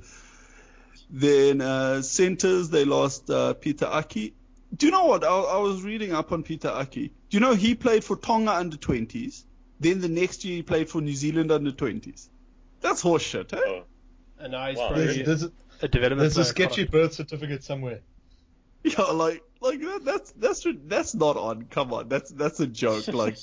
Then 1.10 1.62
uh, 1.62 2.02
centers 2.04 2.70
they 2.70 2.86
lost 2.86 3.30
uh, 3.30 3.54
Pita 3.56 3.86
Ahki. 3.88 4.34
Do 4.76 4.86
you 4.86 4.92
know 4.92 5.06
what? 5.06 5.24
I, 5.24 5.28
I 5.28 5.58
was 5.58 5.82
reading 5.82 6.14
up 6.14 6.32
on 6.32 6.44
Pita 6.44 6.70
Ahki. 6.70 7.10
Do 7.30 7.38
you 7.38 7.40
know 7.40 7.54
he 7.56 7.76
played 7.76 8.04
for 8.04 8.16
Tonga 8.16 8.52
under 8.52 8.78
20s? 8.78 9.44
Then 9.80 10.00
the 10.00 10.08
next 10.08 10.46
year 10.46 10.58
he 10.58 10.62
played 10.64 10.88
for 10.90 11.02
New 11.02 11.14
Zealand 11.16 11.52
under 11.52 11.72
20s. 11.72 12.28
That's 12.80 13.04
horseshit, 13.04 13.52
eh? 13.54 13.60
Oh, 13.66 13.84
And 14.40 14.52
now 14.52 14.70
he's 14.70 14.78
Wow. 14.78 14.88
probably 14.90 15.24
There's, 15.24 15.26
there's, 15.26 15.44
a, 15.44 15.52
a 15.82 15.88
development 15.88 16.20
there's 16.34 16.38
a 16.38 16.54
player. 16.54 16.70
sketchy 16.70 16.84
birth 16.86 17.14
certificate 17.14 17.64
somewhere. 17.64 18.02
Yeah, 18.84 19.02
like 19.02 19.44
like 19.62 19.80
that, 19.82 20.02
that's 20.04 20.32
that's 20.32 20.68
that's 20.86 21.16
not 21.16 21.38
on. 21.38 21.64
Come 21.70 21.94
on, 21.94 22.10
that's 22.10 22.32
that's 22.32 22.60
a 22.60 22.68
joke. 22.68 23.08
Like, 23.08 23.38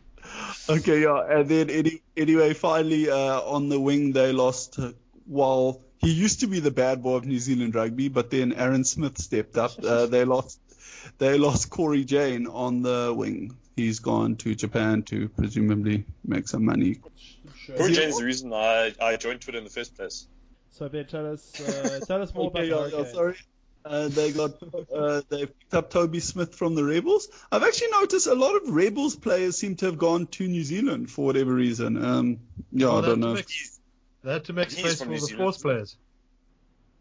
okay, 0.68 1.02
yeah, 1.02 1.24
and 1.28 1.48
then 1.48 1.70
any, 1.70 2.02
anyway, 2.16 2.54
finally 2.54 3.08
uh, 3.08 3.40
on 3.40 3.68
the 3.68 3.80
wing 3.80 4.12
they 4.12 4.32
lost. 4.32 4.78
Uh, 4.78 4.92
while 5.26 5.80
he 5.98 6.10
used 6.10 6.40
to 6.40 6.46
be 6.46 6.60
the 6.60 6.70
bad 6.70 7.02
boy 7.02 7.16
of 7.16 7.24
New 7.24 7.38
Zealand 7.38 7.74
rugby, 7.74 8.08
but 8.08 8.30
then 8.30 8.52
Aaron 8.52 8.84
Smith 8.84 9.18
stepped 9.18 9.56
up. 9.56 9.72
Uh, 9.82 10.06
they 10.06 10.24
lost 10.34 10.60
they 11.18 11.38
lost 11.38 11.70
Cory 11.70 12.04
Jane 12.04 12.46
on 12.46 12.82
the 12.82 13.12
wing. 13.16 13.56
He's 13.76 13.98
gone 13.98 14.36
to 14.36 14.54
Japan 14.54 15.02
to 15.04 15.28
presumably 15.28 16.04
make 16.24 16.48
some 16.48 16.64
money. 16.64 17.00
Sure. 17.56 17.76
Cory 17.76 17.92
Jane's 17.92 18.18
the 18.18 18.24
reason 18.24 18.52
I, 18.52 18.94
I 19.00 19.16
joined 19.16 19.40
Twitter 19.40 19.58
in 19.58 19.64
the 19.64 19.70
first 19.70 19.96
place. 19.96 20.26
So 20.70 20.88
Ben, 20.88 21.06
tell 21.06 21.32
us, 21.32 21.60
uh, 21.60 22.00
tell 22.06 22.22
us 22.22 22.34
more 22.34 22.46
Okay, 22.54 22.68
about 22.68 22.90
yeah, 22.90 22.98
the 22.98 23.04
yeah, 23.04 23.12
sorry. 23.12 23.36
Uh, 23.84 24.08
they 24.08 24.32
got 24.32 24.52
uh, 24.96 25.20
they 25.28 25.44
picked 25.46 25.74
up 25.74 25.90
Toby 25.90 26.20
Smith 26.20 26.54
from 26.54 26.74
the 26.74 26.82
Rebels. 26.82 27.28
I've 27.52 27.62
actually 27.62 27.90
noticed 27.90 28.26
a 28.26 28.34
lot 28.34 28.56
of 28.56 28.70
Rebels 28.70 29.14
players 29.14 29.58
seem 29.58 29.76
to 29.76 29.86
have 29.86 29.98
gone 29.98 30.26
to 30.28 30.48
New 30.48 30.64
Zealand 30.64 31.10
for 31.10 31.26
whatever 31.26 31.52
reason. 31.52 32.02
Um, 32.02 32.38
yeah, 32.72 32.86
Well, 32.88 32.98
I 33.04 33.06
don't 33.06 33.20
know. 33.20 33.34
make- 33.34 33.46
They 34.22 34.32
had 34.32 34.44
to 34.46 34.54
make 34.54 34.70
space 34.70 35.00
for 35.02 35.06
New 35.06 35.16
the 35.20 35.26
Zealand. 35.26 35.42
force 35.44 35.58
players. 35.58 35.96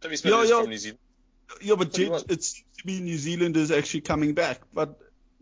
Toby 0.02 0.18
Smith 0.18 0.34
Yeah, 0.34 0.42
is 0.42 0.50
yeah. 0.50 0.60
from 0.62 0.70
New 0.72 0.78
Zealand. 0.78 1.00
Yeah, 1.62 1.76
but 1.76 1.94
Tell 1.94 2.00
you 2.02 2.06
Jet, 2.08 2.12
what. 2.12 2.32
it 2.32 2.44
seems 2.44 2.66
to 2.80 2.86
be 2.86 3.00
New 3.00 3.18
Zealanders 3.18 3.72
actually 3.72 4.02
coming 4.02 4.34
back, 4.34 4.60
but 4.74 5.00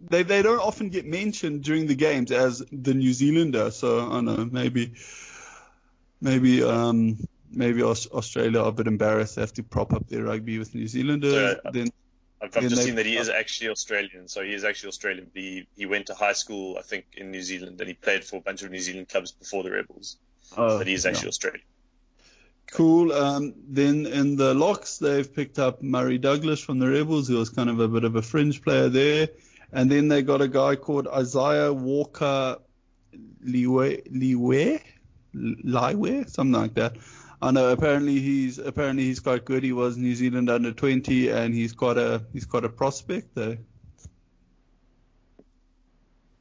they 0.10 0.22
they 0.22 0.44
don't 0.44 0.60
often 0.60 0.90
get 0.90 1.06
mentioned 1.08 1.64
during 1.64 1.88
the 1.88 1.96
games 1.96 2.32
as 2.32 2.62
the 2.72 2.94
New 2.94 3.14
Zealander. 3.14 3.72
So 3.72 4.00
I 4.08 4.10
don't 4.14 4.26
know, 4.26 4.46
maybe 4.46 4.94
maybe 6.22 6.62
um 6.64 7.18
maybe 7.52 7.84
Australia 7.84 8.62
are 8.62 8.70
a 8.70 8.72
bit 8.72 8.88
embarrassed. 8.88 9.36
They 9.36 9.42
have 9.42 9.54
to 9.54 9.64
prop 9.64 9.94
up 9.94 10.08
their 10.08 10.24
rugby 10.24 10.58
with 10.58 10.74
New 10.74 10.88
Zealanders. 10.88 11.34
So, 11.34 11.60
uh, 11.66 11.72
then 11.72 11.90
I've, 12.42 12.48
I've 12.48 12.62
Then 12.62 12.70
just 12.70 12.84
seen 12.84 12.96
that 12.96 13.06
he 13.06 13.18
is 13.18 13.30
actually 13.30 13.70
Australian. 13.70 14.28
So 14.28 14.42
he 14.44 14.54
is 14.54 14.64
actually 14.64 14.90
Australian. 14.90 15.30
He, 15.34 15.68
he 15.76 15.86
went 15.86 16.08
to 16.08 16.16
high 16.16 16.34
school, 16.34 16.78
I 16.78 16.82
think, 16.82 17.06
in 17.14 17.32
New 17.32 17.42
Zealand, 17.42 17.80
and 17.80 17.88
he 17.88 17.94
played 17.94 18.24
for 18.24 18.38
a 18.38 18.42
bunch 18.42 18.64
of 18.64 18.72
New 18.72 18.80
Zealand 18.80 19.10
clubs 19.10 19.32
before 19.32 19.64
the 19.64 19.72
Rebels. 19.72 20.18
uh, 20.58 20.80
But 20.80 20.88
he 20.88 20.94
is 20.94 21.06
yeah. 21.06 21.12
actually 21.12 21.30
Australian. 21.30 21.62
Cool. 22.72 23.12
Um, 23.12 23.54
then 23.68 24.06
in 24.06 24.38
the 24.38 24.54
locks, 24.54 24.98
they've 24.98 25.32
picked 25.32 25.60
up 25.60 25.82
Murray 25.82 26.18
Douglas 26.18 26.62
from 26.62 26.80
the 26.80 26.88
Rebels, 26.88 27.28
who 27.28 27.38
was 27.38 27.50
kind 27.50 27.70
of 27.70 27.80
a 27.80 27.88
bit 27.88 28.06
of 28.06 28.16
a 28.16 28.22
fringe 28.22 28.62
player 28.62 28.88
there. 28.90 29.30
And 29.74 29.92
then 29.92 30.08
they 30.08 30.22
got 30.22 30.42
a 30.42 30.48
guy 30.48 30.76
called 30.78 31.08
Isaiah 31.08 31.72
Walker 31.74 32.58
Liwe, 33.46 34.08
Liwe, 34.10 34.82
Liwe, 35.36 36.30
something 36.30 36.62
like 36.62 36.74
that. 36.76 36.98
I 37.42 37.52
know. 37.52 37.70
Apparently 37.70 38.20
he's 38.20 38.60
apparently 38.60 39.04
he's 39.06 39.20
quite 39.20 39.46
good. 39.46 39.64
He 39.64 39.72
was 39.74 39.98
New 39.98 40.14
Zealand 40.16 40.50
under 40.50 40.72
20, 40.72 41.30
and 41.30 41.54
he's 41.54 41.74
quite 41.74 41.98
a 41.98 42.24
he's 42.34 42.46
quite 42.46 42.66
a 42.66 42.70
prospect. 42.70 43.34
Though. 43.36 43.58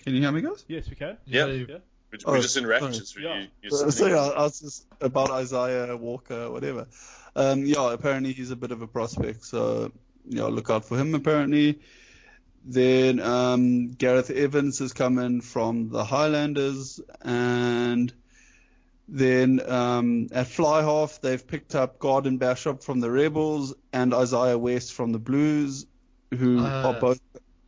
Can 0.04 0.14
you 0.14 0.20
hear 0.22 0.32
me, 0.32 0.40
guys? 0.42 0.64
Yes, 0.68 0.88
we 0.88 0.96
can. 0.96 1.16
Yeah. 1.26 1.46
you- 1.46 1.66
Yeah. 1.68 1.78
We're, 2.12 2.18
Oh, 2.26 2.32
we're 2.32 2.40
just 2.42 2.56
in 2.56 2.64
sorry. 2.64 2.80
raptures. 2.80 3.14
Yeah. 3.20 3.40
You, 3.40 3.46
you're 3.62 3.90
so 3.92 4.06
yeah, 4.08 4.16
I 4.16 4.42
was 4.42 4.58
just 4.60 4.84
about 5.00 5.30
Isaiah 5.30 5.96
Walker, 5.96 6.50
whatever. 6.50 6.88
Um, 7.36 7.64
yeah, 7.64 7.92
apparently 7.92 8.32
he's 8.32 8.50
a 8.50 8.56
bit 8.56 8.72
of 8.72 8.82
a 8.82 8.88
prospect, 8.88 9.44
so 9.44 9.92
yeah, 10.26 10.44
look 10.46 10.70
out 10.70 10.86
for 10.86 10.98
him. 10.98 11.14
Apparently, 11.14 11.78
then 12.64 13.20
um, 13.20 13.92
Gareth 13.92 14.30
Evans 14.30 14.80
has 14.80 14.92
come 14.92 15.18
in 15.20 15.40
from 15.40 15.90
the 15.90 16.02
Highlanders, 16.04 16.98
and 17.22 18.12
then 19.12 19.60
um, 19.68 20.28
at 20.32 20.46
fly 20.46 20.82
half 20.82 21.20
they've 21.20 21.44
picked 21.44 21.74
up 21.74 21.98
Garden 21.98 22.38
Bachop 22.38 22.82
from 22.84 23.00
the 23.00 23.10
Rebels 23.10 23.74
and 23.92 24.12
Ihaia 24.12 24.58
West 24.58 24.92
from 24.92 25.12
the 25.12 25.18
Blues, 25.18 25.86
who 26.38 26.60
Ah. 26.60 26.88
are 26.88 27.00
both 27.00 27.20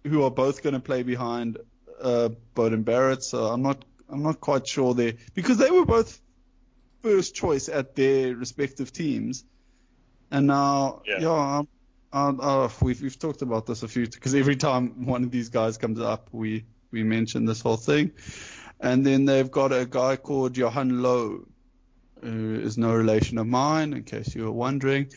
who 0.05 0.23
are 0.23 0.31
both 0.31 0.63
going 0.63 0.75
to 0.75 0.81
play 0.81 1.03
behind 1.03 1.59
uh, 2.01 2.29
Beauden 2.55 2.85
Barrett. 2.85 3.23
So 3.25 3.47
I'm 3.47 3.63
not 3.63 3.85
I'm 4.09 4.23
not 4.23 4.41
quite 4.41 4.67
sure 4.67 4.95
there 4.95 5.15
because 5.35 5.59
they 5.59 5.71
were 5.71 5.85
both 5.85 6.21
first 7.03 7.35
choice 7.35 7.69
at 7.69 7.97
their 7.97 8.37
respective 8.37 8.93
teams, 8.93 9.45
and 10.31 10.47
now 10.47 11.03
Yeah. 11.07 11.19
yeah, 11.21 11.59
um, 11.59 11.69
uh, 12.13 12.33
uh, 12.65 12.69
we've 12.81 13.03
we've 13.03 13.19
talked 13.19 13.43
about 13.43 13.67
this 13.67 13.83
a 13.83 13.89
few 13.89 14.07
because 14.07 14.35
every 14.37 14.57
time 14.57 15.07
one 15.07 15.25
of 15.25 15.31
these 15.33 15.49
guys 15.49 15.77
comes 15.79 15.99
up, 15.99 16.29
we 16.31 16.65
we 16.93 17.03
mention 17.03 17.47
this 17.47 17.61
whole 17.63 17.77
thing, 17.79 18.13
and 18.83 19.07
then 19.07 19.25
they've 19.25 19.51
got 19.51 19.73
a 19.73 19.87
guy 19.87 20.17
called 20.17 20.55
Jonah 20.55 20.93
Lowe, 20.93 21.47
who 22.21 22.61
is 22.61 22.77
no 22.77 22.93
relation 22.95 23.39
of 23.39 23.47
mine, 23.47 23.93
in 23.95 24.03
case 24.03 24.35
you 24.35 24.45
were 24.45 24.53
wondering, 24.53 25.09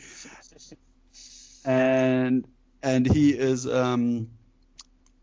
and 1.66 2.48
and 2.84 3.08
he 3.08 3.32
is 3.32 3.68
um 3.68 4.30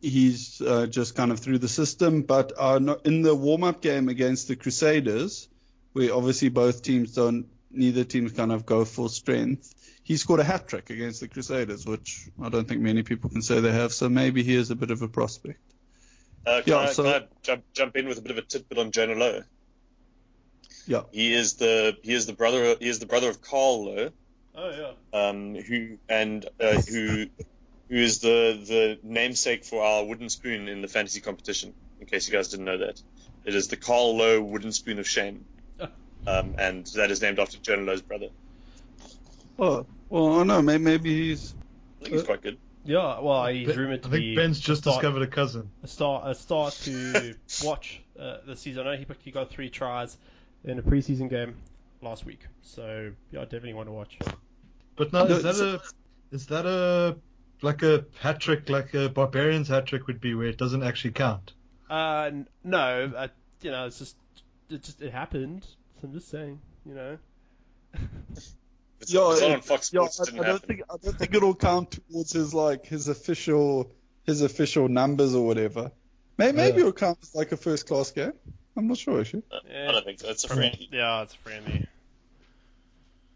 he's 0.02 0.60
uh, 0.60 0.86
just 0.86 1.14
kind 1.14 1.30
of 1.30 1.38
through 1.38 1.58
the 1.58 1.68
system. 1.68 2.22
But 2.22 2.52
uh, 2.58 2.96
in 3.04 3.22
the 3.22 3.34
warm 3.34 3.62
up 3.62 3.80
game 3.80 4.08
against 4.08 4.48
the 4.48 4.56
Crusaders, 4.56 5.48
where 5.92 6.12
obviously 6.12 6.48
both 6.48 6.82
teams 6.82 7.14
don't, 7.14 7.46
neither 7.70 8.04
teams 8.04 8.32
kind 8.32 8.52
of 8.52 8.66
go 8.66 8.84
full 8.84 9.08
strength, 9.08 9.72
he 10.02 10.16
scored 10.16 10.40
a 10.40 10.44
hat 10.44 10.66
trick 10.66 10.90
against 10.90 11.20
the 11.20 11.28
Crusaders, 11.28 11.86
which 11.86 12.28
I 12.42 12.48
don't 12.48 12.66
think 12.66 12.80
many 12.80 13.04
people 13.04 13.30
can 13.30 13.42
say 13.42 13.60
they 13.60 13.70
have. 13.70 13.92
So 13.92 14.08
maybe 14.08 14.42
he 14.42 14.56
is 14.56 14.72
a 14.72 14.76
bit 14.76 14.90
of 14.90 15.02
a 15.02 15.08
prospect. 15.08 15.71
Uh, 16.46 16.60
can, 16.62 16.72
Yeah, 16.72 16.78
I, 16.78 16.86
so- 16.92 17.04
can 17.04 17.22
I 17.22 17.26
jump 17.42 17.64
jump 17.74 17.96
in 17.96 18.08
with 18.08 18.18
a 18.18 18.22
bit 18.22 18.32
of 18.32 18.38
a 18.38 18.42
tidbit 18.42 18.78
on 18.78 18.90
Jonah 18.90 19.14
Lowe? 19.14 19.42
Yeah. 20.86 21.02
He 21.12 21.32
is 21.34 21.54
the 21.54 21.96
he 22.02 22.12
is 22.12 22.26
the 22.26 22.32
brother 22.32 22.76
he 22.80 22.88
is 22.88 22.98
the 22.98 23.06
brother 23.06 23.30
of 23.30 23.40
Carl 23.40 23.84
Lowe, 23.84 24.10
Oh 24.54 24.70
yeah. 24.70 25.18
um, 25.18 25.54
who 25.54 25.98
and 26.08 26.44
uh, 26.60 26.80
who 26.80 27.26
who 27.88 27.96
is 27.96 28.18
the 28.20 28.58
the 28.66 28.98
namesake 29.02 29.64
for 29.64 29.84
our 29.84 30.04
wooden 30.04 30.28
spoon 30.28 30.68
in 30.68 30.82
the 30.82 30.88
fantasy 30.88 31.20
competition. 31.20 31.72
In 32.00 32.06
case 32.06 32.26
you 32.28 32.34
guys 32.34 32.48
didn't 32.48 32.64
know 32.64 32.78
that, 32.78 33.00
it 33.44 33.54
is 33.54 33.68
the 33.68 33.76
Carl 33.76 34.16
Lowe 34.16 34.40
wooden 34.42 34.72
spoon 34.72 34.98
of 34.98 35.06
shame, 35.08 35.44
um, 36.26 36.54
and 36.58 36.84
that 36.96 37.12
is 37.12 37.22
named 37.22 37.38
after 37.38 37.58
Jonah 37.58 37.82
Lowe's 37.82 38.02
brother. 38.02 38.28
Oh, 39.58 39.86
well, 40.08 40.32
I 40.32 40.36
don't 40.38 40.46
know. 40.48 40.62
Maybe, 40.62 40.82
maybe 40.82 41.28
he's. 41.28 41.54
I 42.00 42.04
think 42.04 42.14
he's 42.16 42.24
quite 42.24 42.42
good. 42.42 42.58
Yeah, 42.84 43.20
well, 43.20 43.46
he's 43.46 43.68
Ben- 43.68 43.78
rumored 43.78 44.02
to 44.02 44.08
I 44.08 44.10
think 44.10 44.20
be 44.22 44.36
Ben's 44.36 44.58
just 44.58 44.82
start- 44.82 44.96
discovered 44.96 45.22
a 45.22 45.26
cousin. 45.28 45.70
a 45.82 45.86
start 45.86 46.26
a 46.26 46.34
start 46.34 46.72
to 46.82 47.34
watch 47.64 48.02
uh, 48.18 48.38
this 48.46 48.60
season. 48.60 48.86
I 48.86 48.92
know 48.96 48.98
he 48.98 49.06
he 49.20 49.30
got 49.30 49.50
three 49.50 49.70
tries 49.70 50.16
in 50.64 50.78
a 50.78 50.82
preseason 50.82 51.30
game 51.30 51.54
last 52.00 52.24
week, 52.26 52.40
so 52.62 53.12
yeah, 53.30 53.40
I 53.40 53.44
definitely 53.44 53.74
want 53.74 53.88
to 53.88 53.92
watch. 53.92 54.18
But 54.96 55.12
now, 55.12 55.24
No, 55.24 55.36
is 55.36 55.42
that 55.44 55.54
a 55.56 55.80
is 56.34 56.46
that 56.46 56.66
a 56.66 57.16
like 57.62 57.82
a 57.84 58.04
hat 58.20 58.40
trick, 58.40 58.68
like 58.68 58.92
a 58.94 59.08
barbarian's 59.08 59.68
hat 59.68 59.86
trick 59.86 60.08
would 60.08 60.20
be, 60.20 60.34
where 60.34 60.48
it 60.48 60.58
doesn't 60.58 60.82
actually 60.82 61.12
count? 61.12 61.52
Uh, 61.88 62.30
no, 62.64 63.12
uh, 63.16 63.28
you 63.60 63.70
know, 63.70 63.86
it's 63.86 63.98
just 64.00 64.16
it 64.70 64.82
just 64.82 65.00
it 65.00 65.12
happened. 65.12 65.64
So 66.00 66.08
I'm 66.08 66.12
just 66.14 66.28
saying, 66.28 66.58
you 66.84 66.94
know. 66.94 67.18
It's, 69.02 69.12
Yeah, 69.12 69.32
it's 69.32 69.42
it- 69.42 69.50
on 69.52 69.60
Fox 69.60 69.92
Yeah, 69.92 70.06
Sports. 70.08 70.20
I, 70.20 70.22
it 70.22 70.26
didn't 70.26 70.40
I 70.40 70.42
don't 70.44 70.52
happen. 70.54 70.68
think 70.68 70.82
I 70.90 70.96
don't 71.02 71.18
think 71.18 71.34
it'll 71.34 71.54
count 71.54 71.90
towards 72.10 72.32
his 72.32 72.54
like 72.54 72.86
his 72.86 73.08
official 73.08 73.90
his 74.24 74.42
official 74.42 74.88
numbers 74.88 75.34
or 75.34 75.46
whatever. 75.46 75.90
Maybe, 76.38 76.56
maybe 76.56 76.74
Yeah. 76.76 76.80
it'll 76.80 76.92
count 76.92 77.18
as 77.22 77.34
like 77.34 77.52
a 77.52 77.56
first 77.56 77.86
class 77.86 78.10
game. 78.12 78.32
I'm 78.76 78.88
not 78.88 78.96
sure 78.98 79.20
actually. 79.20 79.42
Yeah. 79.70 79.88
I 79.88 79.92
don't 79.92 80.04
think 80.04 80.20
so. 80.20 80.28
It's 80.30 80.44
a 80.44 80.48
friendly. 80.48 80.88
Yeah, 80.90 81.22
it's 81.22 81.34
friendly. 81.34 81.86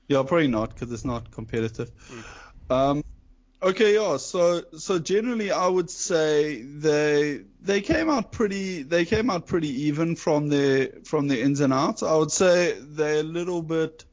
Yeah, 0.09 0.23
probably 0.23 0.49
not 0.49 0.71
because 0.73 0.93
it's 0.93 1.05
not 1.05 1.31
competitive. 1.33 1.91
Um, 2.71 3.03
okay, 3.61 3.95
yeah. 3.95 4.17
So 4.19 4.63
so 4.79 4.99
generally, 5.01 5.51
I 5.51 5.67
would 5.67 5.91
say 5.91 6.63
they 6.63 7.41
they 7.61 7.81
came 7.81 8.09
out 8.09 8.31
pretty 8.31 8.83
they 8.83 9.05
came 9.05 9.31
out 9.31 9.47
pretty 9.47 9.83
even 9.89 10.15
from 10.17 10.49
their 10.49 10.91
from 11.05 11.27
their 11.27 11.39
ins 11.41 11.59
and 11.61 11.73
outs. 11.73 12.03
I 12.05 12.15
would 12.17 12.31
say 12.31 12.77
they're 12.81 13.21
a 13.21 13.25
little 13.25 13.63
bit 13.63 14.05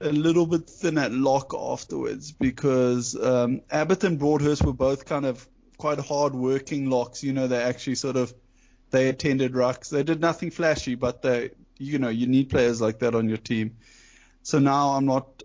a 0.00 0.10
little 0.10 0.46
bit 0.46 0.68
thin 0.68 0.98
at 0.98 1.12
lock 1.12 1.54
afterwards 1.54 2.32
because 2.32 3.16
um, 3.16 3.62
Abbott 3.70 4.04
and 4.04 4.18
Broadhurst 4.18 4.64
were 4.64 4.72
both 4.72 5.04
kind 5.04 5.26
of 5.26 5.46
quite 5.76 5.98
hard 5.98 6.34
working 6.34 6.88
locks. 6.88 7.22
You 7.22 7.32
know, 7.32 7.46
they 7.46 7.62
actually 7.62 7.96
sort 7.96 8.16
of 8.16 8.32
they 8.90 9.08
attended 9.08 9.52
rucks. 9.52 9.90
They 9.90 10.02
did 10.02 10.20
nothing 10.20 10.50
flashy, 10.50 10.94
but 10.94 11.22
they 11.22 11.50
you 11.78 11.98
know 11.98 12.08
you 12.08 12.26
need 12.26 12.50
players 12.50 12.80
like 12.80 13.00
that 13.00 13.14
on 13.14 13.28
your 13.28 13.38
team. 13.38 13.76
So 14.42 14.58
now 14.58 14.90
I'm 14.90 15.04
not 15.04 15.42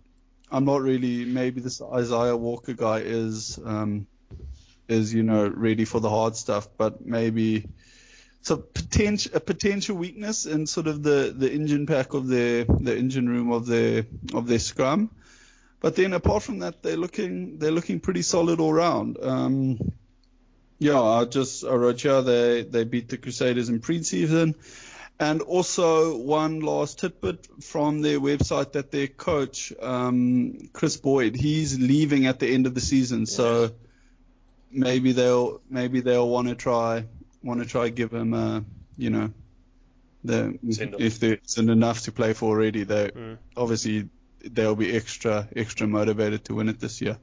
I'm 0.52 0.66
not 0.66 0.82
really 0.82 1.26
maybe 1.26 1.62
this 1.62 1.82
Isaiah 1.82 2.38
Walker 2.38 2.74
guy 2.74 3.00
is 3.00 3.60
um, 3.63 4.08
is 4.88 5.13
you 5.13 5.24
know 5.24 5.48
ready 5.48 5.86
for 5.86 6.00
the 6.00 6.10
hard 6.10 6.36
stuff, 6.36 6.68
but 6.78 7.06
maybe 7.06 7.68
so 8.44 8.58
potential 8.58 9.32
a 9.36 9.40
potential 9.40 9.96
weakness 9.96 10.46
in 10.46 10.68
sort 10.68 10.88
of 10.88 11.02
the 11.02 11.34
the 11.36 11.52
engine 11.52 11.86
pack 11.86 12.14
of 12.14 12.28
their 12.28 12.66
the 12.66 12.96
engine 12.96 13.28
room 13.28 13.52
of 13.52 13.66
the 13.66 14.06
of 14.34 14.48
their 14.48 14.60
scrum. 14.60 15.10
But 15.80 15.96
then 15.96 16.14
apart 16.14 16.44
from 16.44 16.60
that, 16.60 16.84
they're 16.84 16.98
looking 16.98 17.58
they're 17.58 17.72
looking 17.72 18.02
pretty 18.02 18.22
solid 18.22 18.60
all 18.60 18.74
round. 18.74 19.18
Um, 19.22 19.94
yeah, 20.78 21.02
I 21.02 21.24
just 21.24 21.64
I 21.64 21.74
wrote 21.74 22.02
here 22.02 22.22
they 22.22 22.64
they 22.64 22.84
beat 22.84 23.08
the 23.08 23.18
Crusaders 23.18 23.70
in 23.70 23.80
preseason. 23.80 24.56
And 25.20 25.42
also 25.42 26.18
one 26.18 26.60
last 26.60 27.00
tidbit 27.00 27.48
from 27.64 28.02
their 28.02 28.20
website 28.20 28.74
that 28.74 28.92
their 28.92 29.08
coach, 29.08 29.72
um, 29.80 30.70
Chris 30.74 30.98
Boyd, 30.98 31.36
he's 31.36 31.80
leaving 31.80 32.26
at 32.26 32.40
the 32.40 32.48
end 32.48 32.66
of 32.66 32.74
the 32.74 32.82
season, 32.82 33.26
so 33.26 33.72
maybe 34.70 35.14
they'll 35.14 35.62
maybe 35.70 36.02
they'll 36.02 36.28
want 36.28 36.50
to 36.50 36.56
try 36.56 37.06
want 37.44 37.62
to 37.62 37.66
try 37.68 37.90
give 37.90 38.10
them, 38.12 38.34
a 38.34 38.64
you 38.98 39.10
know 39.10 39.32
the 40.24 40.58
if 40.64 41.20
there 41.20 41.38
isn't 41.46 41.70
enough 41.70 42.02
to 42.04 42.12
play 42.12 42.34
for 42.34 42.50
already, 42.50 42.84
they 42.84 43.10
Mm. 43.10 43.38
obviously 43.58 44.10
they'll 44.44 44.76
be 44.76 44.96
extra 44.96 45.48
extra 45.56 45.88
motivated 45.88 46.46
to 46.46 46.56
win 46.56 46.70
it 46.70 46.80
this 46.80 47.02
year. 47.02 47.18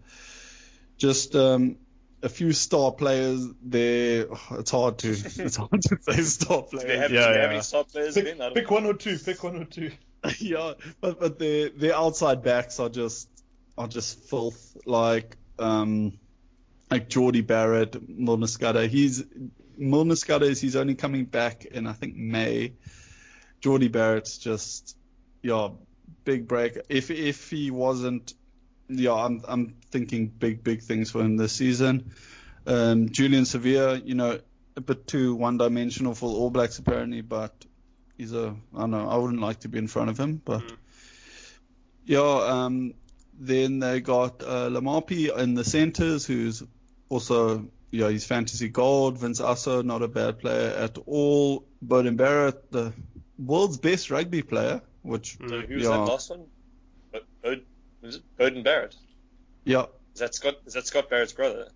Just 0.98 1.34
um, 1.34 1.76
a 2.22 2.28
few 2.28 2.52
star 2.52 2.92
players 2.92 3.46
there. 3.62 4.26
It's 4.52 4.70
hard 4.70 4.98
to 4.98 5.08
it's 5.46 5.56
hard 5.56 5.80
to 5.82 5.98
say 6.02 6.22
star 6.22 6.62
Do 6.70 6.78
they 6.78 6.84
players. 6.84 7.00
have, 7.00 7.10
Yeah, 7.12 7.28
do 7.28 7.32
they 7.34 7.40
have 7.40 7.50
yeah. 7.50 7.54
any 7.54 7.62
star 7.62 7.84
players 7.84 8.16
again? 8.16 8.40
I 8.40 8.48
Pick, 8.50 8.54
don't 8.54 8.54
pick 8.54 8.70
one 8.70 8.86
or 8.86 8.94
two. 8.94 9.18
Pick 9.18 9.42
one 9.42 9.56
or 9.56 9.64
two. 9.64 9.90
yeah, 10.38 10.74
but 11.00 11.18
but 11.18 11.38
their 11.38 11.70
their 11.70 11.94
outside 11.96 12.42
backs 12.42 12.78
are 12.80 12.90
just 12.90 13.28
are 13.78 13.88
just 13.88 14.18
filth. 14.28 14.76
Like 14.84 15.36
um, 15.58 16.18
like 16.90 17.08
Jordie 17.08 17.40
Barrett, 17.40 17.96
Milner 18.08 18.46
Skudder. 18.46 18.86
He's 18.88 19.24
Milner 19.80 20.14
is 20.42 20.60
he's 20.60 20.76
only 20.76 20.94
coming 20.94 21.24
back 21.24 21.64
in 21.64 21.86
I 21.86 21.92
think 21.92 22.14
May. 22.14 22.74
Jordie 23.60 23.88
Barrett's 23.88 24.38
just 24.38 24.96
yeah 25.42 25.68
big 26.24 26.46
break. 26.46 26.78
If 26.88 27.10
if 27.10 27.50
he 27.50 27.70
wasn't 27.70 28.34
yeah 28.88 29.14
I'm 29.14 29.42
I'm 29.48 29.76
thinking 29.90 30.28
big 30.28 30.62
big 30.62 30.82
things 30.82 31.10
for 31.10 31.20
him 31.22 31.36
this 31.36 31.52
season. 31.52 32.12
Um, 32.66 33.08
Julian 33.08 33.44
Savea, 33.44 34.04
you 34.04 34.14
know, 34.14 34.38
a 34.76 34.80
bit 34.80 35.06
too 35.06 35.34
one 35.34 35.56
dimensional 35.56 36.14
for 36.14 36.28
All 36.30 36.50
Blacks 36.50 36.78
apparently, 36.78 37.22
but 37.22 37.52
he's 38.18 38.32
a 38.34 38.54
I 38.76 38.80
don't 38.80 38.90
know 38.90 39.08
I 39.08 39.16
wouldn't 39.16 39.40
like 39.40 39.60
to 39.60 39.68
be 39.68 39.78
in 39.78 39.88
front 39.88 40.10
of 40.10 40.18
him, 40.20 40.40
but 40.44 40.60
Mm. 40.62 40.76
yeah. 42.04 42.64
Um, 42.64 42.94
then 43.42 43.78
they 43.78 44.00
got 44.02 44.42
uh, 44.42 44.68
Laumape 44.68 45.34
in 45.38 45.54
the 45.54 45.64
centres, 45.64 46.26
who's 46.26 46.62
also 47.08 47.70
yeah 47.90 48.08
he's 48.08 48.24
fantasy 48.26 48.68
gold. 48.68 49.18
Vince 49.18 49.40
Aso, 49.40 49.84
not 49.84 50.02
a 50.02 50.08
bad 50.08 50.38
player 50.38 50.70
at 50.70 50.98
all. 51.06 51.66
Beauden 51.84 52.16
Barrett, 52.16 52.70
the 52.70 52.92
world's 53.38 53.78
best 53.78 54.10
rugby 54.10 54.42
player, 54.42 54.82
which 55.02 55.38
know. 55.40 55.48
So 55.48 55.60
who 55.66 55.74
was 55.74 55.82
yeah 55.84 55.90
that 55.90 55.98
last 56.04 56.30
one? 56.30 56.46
Bo- 57.12 57.20
Beauden, 57.44 57.62
was 58.02 58.16
it 58.16 58.22
Beauden 58.38 58.64
Barrett? 58.64 58.94
yeah 59.64 59.86
Is 60.14 60.20
that 60.20 60.34
Scott? 60.34 60.56
Is 60.66 60.74
that 60.74 60.86
Scott 60.86 61.10
Barrett's 61.10 61.32
brother? 61.32 61.68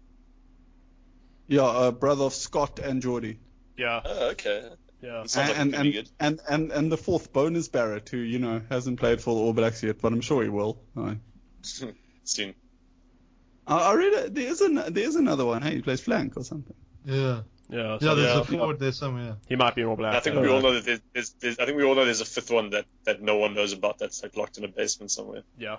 yeah 1.47 1.63
uh, 1.63 1.91
brother 1.91 2.25
of 2.25 2.35
Scott 2.35 2.79
and 2.79 3.03
Jordie. 3.03 3.39
Yeah, 3.77 4.01
Oh, 4.05 4.29
okay. 4.31 4.69
yeah. 5.03 5.23
He 5.23 5.29
sounds 5.29 5.49
like 5.51 5.59
and, 5.59 5.75
and, 5.75 6.11
and, 6.21 6.41
and, 6.49 6.71
and 6.73 6.93
the 6.93 6.97
fourth 6.97 7.33
bonus 7.33 7.69
Barrett, 7.69 8.09
who 8.09 8.19
you 8.19 8.39
know 8.39 8.63
hasn't 8.71 9.01
played 9.01 9.21
for 9.21 9.35
the 9.35 9.41
All 9.41 9.53
Blacks 9.53 9.83
yet, 9.83 10.01
but 10.01 10.13
I'm 10.13 10.21
sure 10.21 10.43
he 10.43 10.49
will. 10.49 10.81
I, 10.97 11.17
Soon. 11.63 12.55
I 13.67 13.91
I 13.91 13.95
read 13.95 14.13
it. 14.13 14.35
There's 14.35 14.61
an 14.61 14.83
there's 14.91 15.17
another 15.17 15.45
one. 15.45 15.63
Hey, 15.63 15.77
he 15.77 15.83
plays 15.83 16.01
flank 16.01 16.37
or 16.37 16.45
something. 16.45 16.75
Yeah. 17.05 17.43
Yeah, 17.71 17.97
Yeah, 17.99 18.13
there's 18.15 18.19
yeah, 18.35 18.41
a 18.41 18.45
forward 18.45 18.79
there 18.79 18.93
somewhere. 18.93 19.37
he 19.49 19.57
might 19.57 19.75
be 19.75 19.81
an 19.83 19.89
All 19.89 19.97
Black. 19.97 20.15
I 20.15 20.21
think 20.21 20.37
yeah. 20.37 20.43
we 20.43 20.49
all 20.49 20.61
know 20.61 20.75
that 20.75 20.85
there's, 20.85 21.01
there's, 21.15 21.31
there's, 21.41 21.59
I 21.59 21.65
think 21.65 21.79
we 21.79 21.85
all 21.85 21.95
know 21.95 22.05
there's 22.05 22.21
a 22.21 22.27
fifth 22.27 22.51
one 22.51 22.71
that, 22.71 22.85
that 23.05 23.23
no 23.23 23.39
one 23.39 23.55
knows 23.55 23.73
about 23.73 23.99
that's 23.99 24.23
like 24.23 24.37
locked 24.37 24.59
in 24.59 24.65
a 24.65 24.69
basement 24.69 25.11
somewhere. 25.11 25.45
Yeah. 25.59 25.79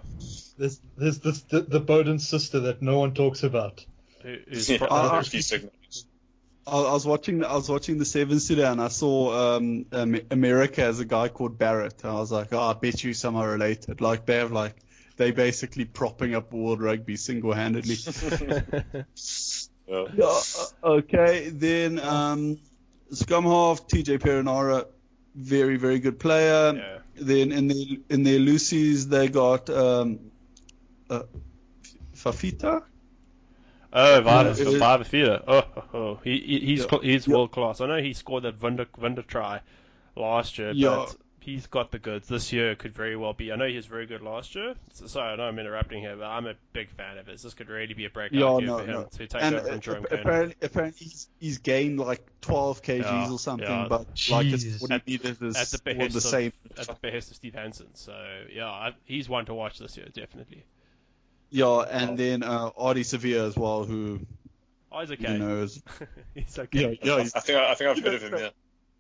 There's 0.57 0.81
there's 0.97 1.19
this 1.19 1.41
the, 1.43 1.61
the 1.61 1.79
Bowden 1.79 2.17
sister 2.17 2.61
that 2.61 2.81
no 2.81 2.97
one 2.97 3.13
talks 3.13 3.43
about. 3.43 3.85
Who- 4.23 4.37
who's 4.49 4.67
Yeah, 4.69 4.77
pro- 4.79 4.87
a 4.87 5.23
few 5.23 5.43
signals. 5.43 6.07
I, 6.65 6.77
I 6.79 6.93
was 6.93 7.05
watching 7.05 7.43
I 7.45 7.53
was 7.53 7.69
watching 7.69 7.99
the 7.99 8.05
Sevens 8.05 8.47
today, 8.47 8.65
and 8.65 8.81
I 8.81 8.87
saw 8.87 9.55
um, 9.57 9.85
um, 9.91 10.19
America 10.31 10.81
as 10.81 10.99
a 10.99 11.05
guy 11.05 11.27
called 11.29 11.59
Barrett. 11.59 12.03
And 12.03 12.11
I 12.11 12.15
was 12.15 12.31
like, 12.31 12.51
oh, 12.51 12.59
I 12.59 12.73
bet 12.73 13.03
you 13.03 13.13
some 13.13 13.35
are 13.35 13.47
related. 13.47 14.01
Like 14.01 14.25
they 14.25 14.37
have 14.37 14.51
like 14.51 14.75
they 15.17 15.31
basically 15.31 15.85
propping 15.85 16.35
up 16.35 16.51
world 16.53 16.81
rugby 16.81 17.15
single 17.15 17.53
handedly. 17.53 17.95
Yeah. 19.87 20.05
Yeah, 20.15 20.25
uh, 20.83 20.87
okay. 20.93 21.49
Then 21.49 21.99
um, 21.99 22.57
scrum 23.11 23.43
half, 23.43 23.87
TJ 23.87 24.17
Perenara, 24.17 24.87
very 25.35 25.77
very 25.77 25.99
good 25.99 26.19
player. 26.19 26.73
yeah. 26.75 26.97
Then 27.23 27.51
in 27.51 27.67
the 27.67 28.01
in 28.09 28.23
their 28.23 28.39
Lucy's 28.39 29.07
they 29.07 29.27
got 29.27 29.69
um, 29.69 30.31
uh, 31.07 31.21
Fifita. 32.15 32.81
Oh, 33.93 34.21
Vardas, 34.25 34.57
Yeah, 34.57 34.71
it- 34.71 34.81
Vardas 34.81 35.43
Oh, 35.47 35.63
oh, 35.77 35.83
oh. 35.93 36.19
He, 36.23 36.39
he, 36.39 36.59
he's 36.61 36.87
Yeah. 36.91 36.97
he's 37.03 37.27
world 37.27 37.51
class. 37.51 37.79
I 37.79 37.85
know 37.85 38.01
he 38.01 38.13
scored 38.13 38.43
that 38.43 38.59
Wunder, 38.61 38.87
Wunder 38.97 39.21
try 39.21 39.61
last 40.15 40.57
year, 40.57 40.71
Yeah. 40.73 41.05
but 41.07 41.15
he's 41.45 41.67
got 41.67 41.91
the 41.91 41.99
goods. 41.99 42.27
This 42.27 42.51
year 42.51 42.75
could 42.75 42.93
very 42.93 43.15
well 43.15 43.33
be. 43.33 43.51
I 43.51 43.55
know 43.55 43.67
he 43.67 43.75
was 43.75 43.85
very 43.85 44.07
good 44.07 44.21
last 44.21 44.55
year. 44.55 44.73
So, 44.93 45.05
sorry, 45.07 45.33
I 45.33 45.35
know 45.35 45.43
I'm 45.43 45.59
interrupting 45.59 46.01
here, 46.01 46.15
but 46.15 46.25
I'm 46.25 46.47
a 46.47 46.55
big 46.73 46.89
fan 46.89 47.17
of 47.19 47.27
his. 47.27 47.43
This 47.43 47.53
could 47.53 47.69
really 47.69 47.93
be 47.93 48.05
a 48.05 48.09
breakout 48.09 48.33
Yeah, 48.39 48.57
year 48.57 48.67
no, 48.67 48.77
for 48.79 48.83
him 48.85 48.91
no. 48.91 49.03
to 49.03 49.27
take 49.27 49.43
And 49.43 49.55
over 49.55 49.67
uh, 49.67 49.71
from 49.71 49.79
Jerome 49.79 50.05
apparently, 50.11 50.55
apparently 50.61 51.05
he's, 51.05 51.29
he's 51.39 51.57
gained 51.59 51.99
like 51.99 52.25
12 52.41 52.81
kgs 52.81 53.03
Yeah, 53.03 53.31
or 53.31 53.39
something, 53.39 53.67
yeah. 53.67 53.85
but 53.87 54.07
like 54.29 54.47
it's 54.47 54.63
Jesus. 54.63 54.81
what 54.81 54.91
he 55.05 55.11
needed 55.13 55.41
is 55.43 55.55
At 55.55 55.67
the 55.67 55.77
all 55.77 55.93
behest 55.93 56.13
the 56.13 56.17
of, 56.17 56.23
same. 56.23 56.53
at 56.77 56.87
the 56.87 56.93
behest 57.01 57.29
of 57.29 57.37
Steve 57.37 57.53
Hansen. 57.53 57.87
So 57.93 58.15
yeah, 58.51 58.67
I, 58.67 58.93
he's 59.05 59.29
one 59.29 59.45
to 59.45 59.53
watch 59.53 59.77
this 59.79 59.95
year, 59.97 60.07
definitely. 60.13 60.65
Yeah, 61.51 61.81
and 61.89 62.17
then 62.17 62.43
uh, 62.43 62.71
Ardie 62.71 63.01
Savea 63.05 63.47
as 63.47 63.55
well, 63.55 63.83
who 63.85 64.19
Oh, 64.91 64.99
he's 65.01 65.11
okay. 65.11 65.33
you 65.33 65.39
know 65.39 65.61
is 65.63 65.83
he's 66.33 66.57
yeah, 66.57 66.63
okay. 66.63 66.99
yeah. 67.03 67.19
He's, 67.19 67.35
I 67.35 67.39
think 67.41 67.59
I, 67.59 67.71
I 67.71 67.75
think 67.75 67.89
I've 67.89 67.99
heard 68.03 68.13
of 68.15 68.21
him. 68.23 68.33
Yeah. 68.37 68.49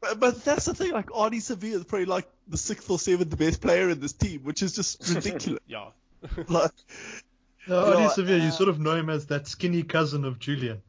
But, 0.05 0.19
but 0.19 0.45
that's 0.45 0.65
the 0.65 0.73
thing, 0.75 0.91
like 0.91 1.07
Ardie 1.07 1.37
Savea 1.37 1.73
is 1.73 1.83
probably 1.83 2.05
like 2.05 2.27
the 2.47 2.57
sixth 2.57 2.89
or 2.89 2.99
seventh 2.99 3.35
best 3.37 3.61
player 3.61 3.89
in 3.89 3.99
this 3.99 4.13
team, 4.13 4.41
which 4.43 4.61
is 4.61 4.73
just 4.73 5.07
ridiculous. 5.15 5.59
Yeah. 5.67 5.89
like, 6.47 6.71
No, 7.67 7.87
Yeah, 7.87 7.95
Ardie 7.95 8.13
Savea, 8.13 8.41
you 8.41 8.49
uh, 8.49 8.51
sort 8.51 8.69
of 8.69 8.79
know 8.79 8.95
him 8.95 9.09
as 9.09 9.27
that 9.27 9.47
skinny 9.47 9.83
cousin 9.83 10.25
of 10.25 10.39
Julian. 10.39 10.81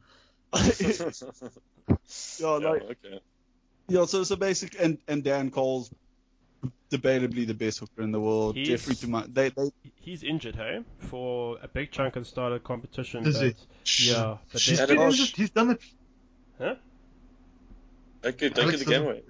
yeah, 0.54 0.60
Yeah, 2.38 2.48
like, 2.48 2.82
okay. 2.82 3.20
yeah. 3.88 4.04
So 4.06 4.24
so 4.24 4.36
basic, 4.36 4.80
and 4.80 4.98
and 5.06 5.22
Dan 5.22 5.50
Cole's 5.50 5.90
debatably 6.90 7.46
the 7.46 7.54
best 7.54 7.78
hooker 7.78 8.02
in 8.02 8.12
the 8.12 8.20
world. 8.20 8.56
He's- 8.56 8.68
Jeffrey 8.68 8.94
Dumont, 8.94 9.34
they 9.34 9.50
they 9.50 9.70
He's 10.00 10.22
injured, 10.22 10.56
hey, 10.56 10.82
for 10.98 11.58
a 11.62 11.68
big 11.68 11.90
chunk 11.90 12.16
of 12.16 12.24
the 12.24 12.28
start 12.28 12.52
of 12.52 12.62
competition. 12.64 13.26
Is 13.26 13.38
but, 13.38 13.54
he? 13.84 14.10
Yeah, 14.10 14.38
but 14.52 14.60
He's 14.60 14.80
been 14.80 15.00
injured. 15.00 15.28
He's 15.36 15.50
done 15.50 15.70
it. 16.58 16.78
Don't 18.26 18.38
give, 18.38 18.54
don't 18.54 18.64
Alex 18.64 18.78
give 18.78 18.86
the 18.88 18.92
game 18.92 19.02
away. 19.02 19.22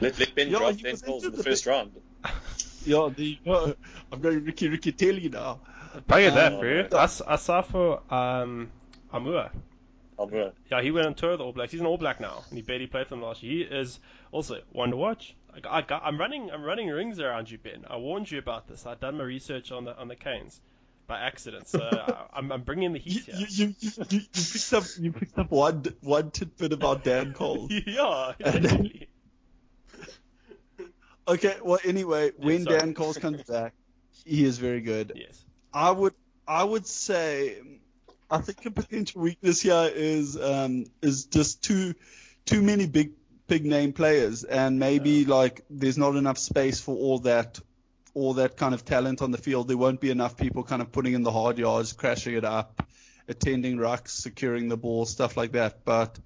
Let, 0.00 0.18
let 0.18 0.34
Ben 0.34 0.48
Yeah, 0.48 0.58
drop 0.58 0.74
he 0.74 0.82
10 0.82 0.96
goals 1.06 1.24
in 1.24 1.30
the 1.30 1.36
the 1.36 1.44
first 1.44 1.64
round. 1.64 1.92
yeah 2.84 3.08
the 3.14 3.38
uh, 3.46 3.72
I'm 4.10 4.20
going 4.20 4.44
Ricky 4.44 4.68
Riccitelli 4.68 5.32
now. 5.32 5.60
Bang 6.08 6.24
at 6.24 6.34
that, 6.34 6.58
bro. 6.60 6.82
man. 6.82 6.88
As- 6.92 7.22
Asafo 7.22 8.00
um, 8.10 8.72
Aumua. 9.14 9.50
Alberta. 10.18 10.52
Yeah, 10.72 10.82
he 10.82 10.90
went 10.90 11.06
on 11.06 11.14
tour 11.14 11.30
with 11.30 11.38
the 11.38 11.44
All 11.44 11.52
Blacks. 11.52 11.70
He's 11.70 11.80
an 11.80 11.86
All 11.86 11.98
Black 11.98 12.18
now, 12.20 12.42
and 12.48 12.58
he 12.58 12.62
barely 12.62 12.88
played 12.88 13.06
for 13.06 13.10
them 13.10 13.22
last 13.22 13.44
year. 13.44 13.68
He 13.68 13.74
is 13.74 14.00
also 14.32 14.60
one 14.72 14.90
to 14.90 14.96
watch. 14.96 15.36
I, 15.54 15.78
I 15.78 15.82
got, 15.82 16.02
I'm 16.04 16.18
running, 16.18 16.50
I'm 16.50 16.64
running 16.64 16.88
rings 16.88 17.20
around 17.20 17.48
you, 17.48 17.58
Ben. 17.58 17.84
I 17.88 17.96
warned 17.98 18.28
you 18.28 18.38
about 18.38 18.66
this. 18.66 18.86
I've 18.86 18.98
done 18.98 19.18
my 19.18 19.24
research 19.24 19.70
on 19.70 19.84
the 19.84 19.96
on 19.96 20.08
the 20.08 20.16
Canes 20.16 20.60
by 21.06 21.20
accident, 21.20 21.68
so 21.68 21.80
I, 21.80 22.26
I'm, 22.38 22.50
I'm 22.52 22.62
bringing 22.62 22.92
the 22.92 22.98
heat 22.98 23.26
you, 23.28 23.34
here. 23.34 23.46
you, 23.48 23.74
you, 23.80 23.90
you 24.10 24.20
picked 24.32 24.72
up 24.72 24.84
you 24.98 25.12
picked 25.12 25.38
up 25.38 25.50
one 25.50 25.84
one 26.00 26.30
tidbit 26.30 26.72
about 26.72 27.04
Dane 27.04 27.32
Coles. 27.32 27.70
yeah. 27.86 28.32
Okay, 31.28 31.56
well 31.62 31.80
anyway, 31.84 32.30
when 32.36 32.64
sorry. 32.64 32.78
Dane 32.78 32.94
Coles 32.94 33.18
comes 33.18 33.42
back, 33.42 33.74
he 34.24 34.44
is 34.44 34.58
very 34.58 34.80
good. 34.80 35.12
yes. 35.16 35.44
I 35.72 35.90
would 35.90 36.14
I 36.46 36.62
would 36.62 36.86
say 36.86 37.60
I 38.30 38.38
think 38.38 38.64
a 38.66 38.70
potential 38.70 39.22
weakness 39.22 39.60
here 39.60 39.90
is 39.92 40.40
um 40.40 40.86
is 41.02 41.26
just 41.26 41.62
too 41.62 41.94
too 42.44 42.62
many 42.62 42.86
big 42.86 43.12
big 43.46 43.64
name 43.64 43.92
players 43.92 44.44
and 44.44 44.78
maybe 44.78 45.24
like 45.24 45.62
there's 45.70 45.98
not 45.98 46.16
enough 46.16 46.38
space 46.38 46.80
for 46.80 46.96
all 46.96 47.20
that 47.20 47.60
all 48.16 48.32
that 48.34 48.56
kind 48.56 48.72
of 48.72 48.82
talent 48.82 49.20
on 49.20 49.30
the 49.30 49.36
field. 49.36 49.68
There 49.68 49.76
won't 49.76 50.00
be 50.00 50.10
enough 50.10 50.38
people 50.38 50.62
kind 50.62 50.80
of 50.80 50.90
putting 50.90 51.12
in 51.12 51.22
the 51.22 51.30
hard 51.30 51.58
yards, 51.58 51.92
crashing 51.92 52.34
it 52.34 52.46
up, 52.46 52.88
attending 53.28 53.76
rucks, 53.76 54.08
securing 54.08 54.68
the 54.68 54.76
ball, 54.78 55.04
stuff 55.04 55.36
like 55.36 55.52
that. 55.52 55.84
But 55.84 56.18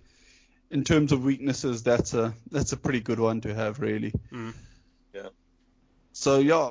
in 0.71 0.85
terms 0.85 1.11
of 1.11 1.25
weaknesses, 1.25 1.83
that's 1.83 2.15
a 2.15 2.33
that's 2.49 2.73
a 2.73 2.77
pretty 2.77 3.01
good 3.01 3.19
one 3.19 3.41
to 3.41 3.53
have 3.53 3.81
really. 3.81 4.13
Mm. 4.33 4.55
Yeah. 5.13 5.31
So 6.13 6.39
yeah, 6.39 6.71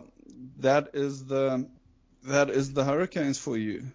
that 0.60 0.92
is 0.94 1.26
the 1.26 1.68
that 2.24 2.50
is 2.50 2.72
the 2.72 2.86
Hurricanes 2.86 3.38
for 3.38 3.58
you. 3.58 3.88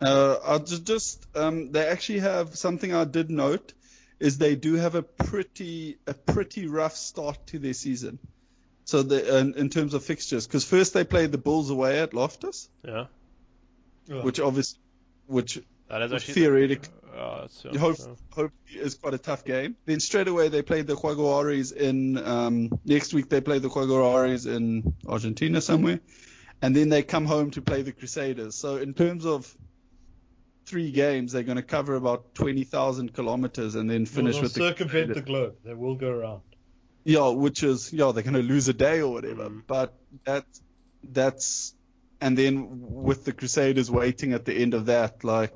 Uh, 0.00 0.36
I'll 0.42 0.60
just, 0.60 0.84
just 0.84 1.26
um, 1.36 1.72
they 1.72 1.86
actually 1.86 2.20
have 2.20 2.56
something 2.56 2.94
I 2.94 3.04
did 3.04 3.30
note 3.30 3.74
is 4.18 4.38
they 4.38 4.54
do 4.54 4.76
have 4.76 4.94
a 4.94 5.02
pretty 5.02 5.98
a 6.06 6.14
pretty 6.14 6.68
rough 6.68 6.96
start 6.96 7.48
to 7.48 7.58
their 7.58 7.74
season. 7.74 8.18
So 8.90 9.02
the, 9.04 9.38
in, 9.38 9.54
in 9.54 9.68
terms 9.70 9.94
of 9.94 10.02
fixtures, 10.02 10.48
because 10.48 10.64
first 10.64 10.94
they 10.94 11.04
played 11.04 11.30
the 11.30 11.38
Bulls 11.38 11.70
away 11.70 12.00
at 12.00 12.12
Loftus, 12.12 12.68
Yeah, 12.84 13.06
Yeah. 14.08 14.22
which 14.22 14.40
obviously 14.40 14.80
which 15.26 15.60
that 15.88 16.02
is 16.02 16.10
Well, 16.10 16.16
actually 16.16 16.78
Uh, 17.14 17.46
yeah, 17.70 17.78
hope 17.78 17.96
yeah. 18.00 18.14
hope 18.30 18.52
is 18.74 18.96
quite 18.96 19.14
a 19.14 19.18
tough 19.18 19.44
game. 19.44 19.76
Then 19.86 20.00
straight 20.00 20.26
away 20.26 20.48
they 20.48 20.62
played 20.62 20.88
the 20.88 20.96
Jaguares 20.96 21.72
in 21.72 22.18
um, 22.18 22.70
next 22.84 23.14
week 23.14 23.28
they 23.28 23.40
play 23.40 23.60
the 23.60 23.68
Jaguares 23.68 24.46
in 24.46 24.92
Argentina 25.06 25.60
somewhere, 25.60 26.00
and 26.60 26.74
then 26.74 26.88
they 26.88 27.04
come 27.04 27.26
home 27.26 27.52
to 27.52 27.62
play 27.62 27.82
the 27.82 27.92
Crusaders. 27.92 28.56
So 28.56 28.76
in 28.78 28.92
terms 28.94 29.24
of 29.24 29.56
three 30.66 30.90
games, 30.90 31.30
they're 31.32 31.44
going 31.52 31.62
to 31.64 31.68
cover 31.76 31.94
about 31.94 32.34
twenty 32.34 32.64
thousand 32.64 33.12
kilometers 33.14 33.76
and 33.76 33.88
then 33.88 34.04
finish 34.06 34.34
They'll 34.34 34.42
with 34.42 34.52
circumvent 34.52 35.14
the 35.14 35.22
Crusaders. 35.22 35.26
globe. 35.26 35.54
They 35.64 35.74
will 35.74 35.94
go 35.94 36.08
around. 36.10 36.42
Yeah, 37.04 37.28
which 37.28 37.62
is 37.62 37.92
yeah 37.92 38.12
they're 38.12 38.22
going 38.22 38.34
to 38.34 38.42
lose 38.42 38.68
a 38.68 38.72
day 38.74 39.00
or 39.00 39.12
whatever. 39.12 39.48
Mm. 39.48 39.62
But 39.66 39.94
that 40.24 40.44
that's 41.02 41.74
and 42.20 42.36
then 42.36 42.66
with 42.80 43.24
the 43.24 43.32
Crusaders 43.32 43.90
waiting 43.90 44.32
at 44.32 44.44
the 44.44 44.54
end 44.54 44.74
of 44.74 44.86
that, 44.86 45.24
like 45.24 45.54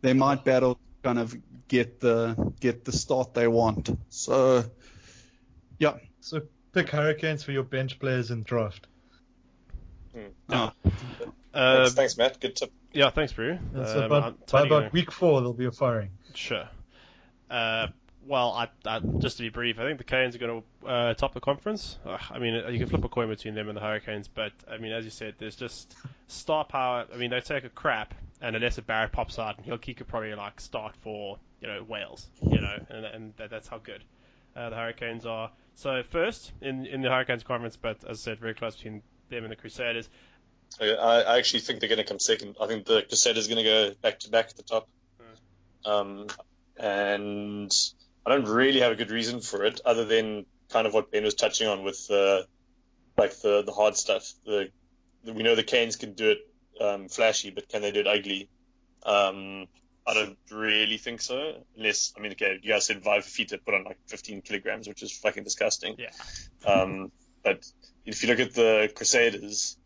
they 0.00 0.14
might 0.14 0.44
battle 0.44 0.74
to 0.76 0.80
kind 1.02 1.18
of 1.18 1.36
get 1.68 2.00
the 2.00 2.52
get 2.60 2.84
the 2.84 2.92
start 2.92 3.34
they 3.34 3.48
want. 3.48 3.90
So 4.08 4.64
yeah, 5.78 5.94
So 6.20 6.42
pick 6.72 6.88
Hurricanes 6.90 7.42
for 7.42 7.52
your 7.52 7.64
bench 7.64 7.98
players 7.98 8.30
in 8.30 8.42
draft. 8.42 8.86
uh, 10.48 10.70
Uh, 11.54 11.76
Thanks, 11.84 11.94
thanks, 11.94 12.16
Matt. 12.16 12.40
Good 12.40 12.56
tip. 12.56 12.72
yeah, 12.94 13.10
thanks, 13.10 13.34
Brew. 13.34 13.58
And 13.74 13.86
so 13.86 14.04
Um, 14.04 14.08
by, 14.08 14.30
by 14.50 14.66
about 14.66 14.92
week 14.94 15.12
four, 15.12 15.40
there'll 15.40 15.52
be 15.52 15.66
a 15.66 15.70
firing. 15.72 16.10
Sure. 16.34 16.66
Uh, 17.50 17.88
well, 18.26 18.52
I, 18.52 18.68
I, 18.86 19.00
just 19.18 19.36
to 19.38 19.42
be 19.42 19.48
brief, 19.48 19.78
I 19.78 19.84
think 19.84 19.98
the 19.98 20.04
Canes 20.04 20.34
are 20.34 20.38
going 20.38 20.62
to 20.82 20.88
uh, 20.88 21.14
top 21.14 21.34
the 21.34 21.40
conference. 21.40 21.98
Uh, 22.04 22.18
I 22.30 22.38
mean, 22.38 22.54
you 22.72 22.78
can 22.78 22.88
flip 22.88 23.04
a 23.04 23.08
coin 23.08 23.28
between 23.28 23.54
them 23.54 23.68
and 23.68 23.76
the 23.76 23.80
Hurricanes, 23.80 24.28
but 24.28 24.52
I 24.70 24.78
mean, 24.78 24.92
as 24.92 25.04
you 25.04 25.10
said, 25.10 25.34
there's 25.38 25.56
just 25.56 25.94
star 26.28 26.64
power. 26.64 27.06
I 27.12 27.16
mean, 27.16 27.30
they 27.30 27.40
take 27.40 27.64
a 27.64 27.68
crap, 27.68 28.14
and 28.40 28.54
unless 28.54 28.78
a 28.78 28.82
Barrett 28.82 29.12
pops 29.12 29.38
out, 29.38 29.56
and 29.56 29.66
he'll 29.66 29.78
he 29.82 29.94
could 29.94 30.08
probably 30.08 30.34
like 30.34 30.60
start 30.60 30.94
for 31.02 31.38
you 31.60 31.68
know 31.68 31.82
Wales, 31.82 32.26
you 32.42 32.60
know, 32.60 32.76
and, 32.88 33.04
and 33.04 33.36
that, 33.36 33.50
that's 33.50 33.68
how 33.68 33.78
good 33.78 34.04
uh, 34.56 34.70
the 34.70 34.76
Hurricanes 34.76 35.26
are. 35.26 35.50
So 35.74 36.02
first 36.10 36.52
in 36.60 36.86
in 36.86 37.02
the 37.02 37.08
Hurricanes 37.08 37.42
conference, 37.42 37.76
but 37.76 38.04
as 38.08 38.20
I 38.20 38.22
said, 38.22 38.38
very 38.38 38.54
close 38.54 38.76
between 38.76 39.02
them 39.30 39.44
and 39.44 39.52
the 39.52 39.56
Crusaders. 39.56 40.08
I, 40.80 40.86
I 40.86 41.38
actually 41.38 41.60
think 41.60 41.80
they're 41.80 41.88
going 41.88 41.98
to 41.98 42.04
come 42.04 42.18
second. 42.18 42.56
I 42.60 42.66
think 42.66 42.86
the 42.86 43.02
Crusaders 43.02 43.46
are 43.46 43.54
going 43.54 43.64
to 43.64 43.70
go 43.70 43.94
back 44.00 44.20
to 44.20 44.30
back 44.30 44.46
at 44.46 44.56
the 44.56 44.62
top. 44.62 44.88
Um, 45.84 46.28
and 46.76 47.72
I 48.24 48.30
don't 48.30 48.48
really 48.48 48.80
have 48.80 48.92
a 48.92 48.96
good 48.96 49.10
reason 49.10 49.40
for 49.40 49.64
it, 49.64 49.80
other 49.84 50.04
than 50.04 50.46
kind 50.70 50.86
of 50.86 50.94
what 50.94 51.10
Ben 51.10 51.24
was 51.24 51.34
touching 51.34 51.68
on 51.68 51.82
with 51.82 52.06
the 52.08 52.46
like 53.16 53.38
the 53.40 53.62
the 53.62 53.72
hard 53.72 53.96
stuff. 53.96 54.32
The, 54.44 54.70
the 55.24 55.32
we 55.32 55.42
know 55.42 55.54
the 55.54 55.62
Canes 55.62 55.96
can 55.96 56.14
do 56.14 56.30
it 56.30 56.38
um, 56.80 57.08
flashy, 57.08 57.50
but 57.50 57.68
can 57.68 57.82
they 57.82 57.90
do 57.90 58.00
it 58.00 58.06
ugly? 58.06 58.48
Um, 59.04 59.66
I 60.06 60.14
don't 60.14 60.38
really 60.50 60.98
think 60.98 61.20
so. 61.20 61.62
Unless 61.76 62.14
I 62.16 62.20
mean, 62.20 62.32
okay, 62.32 62.58
you 62.62 62.72
guys 62.72 62.86
said 62.86 63.02
Vaea 63.02 63.18
Fifita 63.18 63.58
put 63.64 63.74
on 63.74 63.84
like 63.84 63.98
15 64.06 64.42
kilograms, 64.42 64.88
which 64.88 65.02
is 65.02 65.12
fucking 65.12 65.44
disgusting. 65.44 65.96
Yeah. 65.98 66.10
Um, 66.70 67.12
but 67.42 67.64
if 68.04 68.22
you 68.22 68.28
look 68.28 68.40
at 68.40 68.54
the 68.54 68.92
Crusaders, 68.94 69.76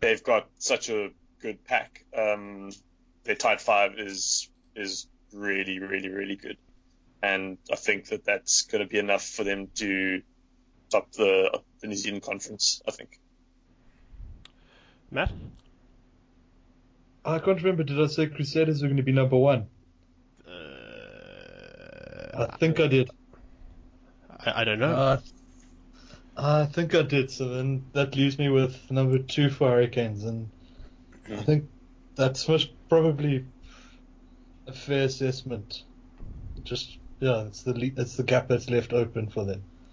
they've 0.00 0.22
got 0.22 0.48
such 0.58 0.90
a 0.90 1.10
good 1.40 1.64
pack. 1.64 2.04
Um, 2.16 2.70
their 3.24 3.34
tight 3.34 3.60
five 3.60 3.98
is 3.98 4.50
is 4.74 5.06
really, 5.32 5.78
really, 5.78 6.08
really 6.08 6.36
good, 6.36 6.56
and 7.22 7.58
I 7.70 7.76
think 7.76 8.08
that 8.08 8.24
that's 8.24 8.62
going 8.62 8.82
to 8.82 8.88
be 8.88 8.98
enough 8.98 9.24
for 9.24 9.44
them 9.44 9.68
to 9.76 10.22
top 10.90 11.12
the 11.12 11.60
the 11.80 11.88
New 11.88 11.96
Zealand 11.96 12.22
conference. 12.22 12.82
I 12.86 12.90
think. 12.90 13.18
Matt. 15.10 15.32
I 17.24 17.38
can't 17.40 17.58
remember. 17.58 17.82
Did 17.82 18.00
I 18.00 18.06
say 18.06 18.26
Crusaders 18.26 18.82
were 18.82 18.88
going 18.88 18.98
to 18.98 19.02
be 19.02 19.12
number 19.12 19.36
one? 19.36 19.66
Uh, 20.46 20.50
I 22.38 22.56
think 22.58 22.78
I 22.78 22.86
did. 22.86 23.10
I, 24.30 24.60
I 24.60 24.64
don't 24.64 24.78
know. 24.78 24.92
Uh, 24.92 25.20
I 26.36 26.66
think 26.66 26.94
I 26.94 27.02
did. 27.02 27.30
So 27.30 27.48
then 27.48 27.86
that 27.94 28.14
leaves 28.14 28.38
me 28.38 28.48
with 28.48 28.90
number 28.90 29.18
two 29.18 29.50
for 29.50 29.70
Hurricanes, 29.70 30.22
and 30.24 30.50
I 31.32 31.42
think 31.42 31.68
that's 32.14 32.48
most 32.48 32.70
probably 32.88 33.44
a 34.68 34.72
fair 34.72 35.06
assessment. 35.06 35.82
Just 36.62 36.98
yeah, 37.20 37.46
it's 37.46 37.62
the 37.62 37.74
le- 37.74 37.92
it's 38.02 38.16
the 38.16 38.22
gap 38.24 38.48
that's 38.48 38.70
left 38.70 38.92
open 38.92 39.28
for 39.28 39.44
them. 39.44 39.62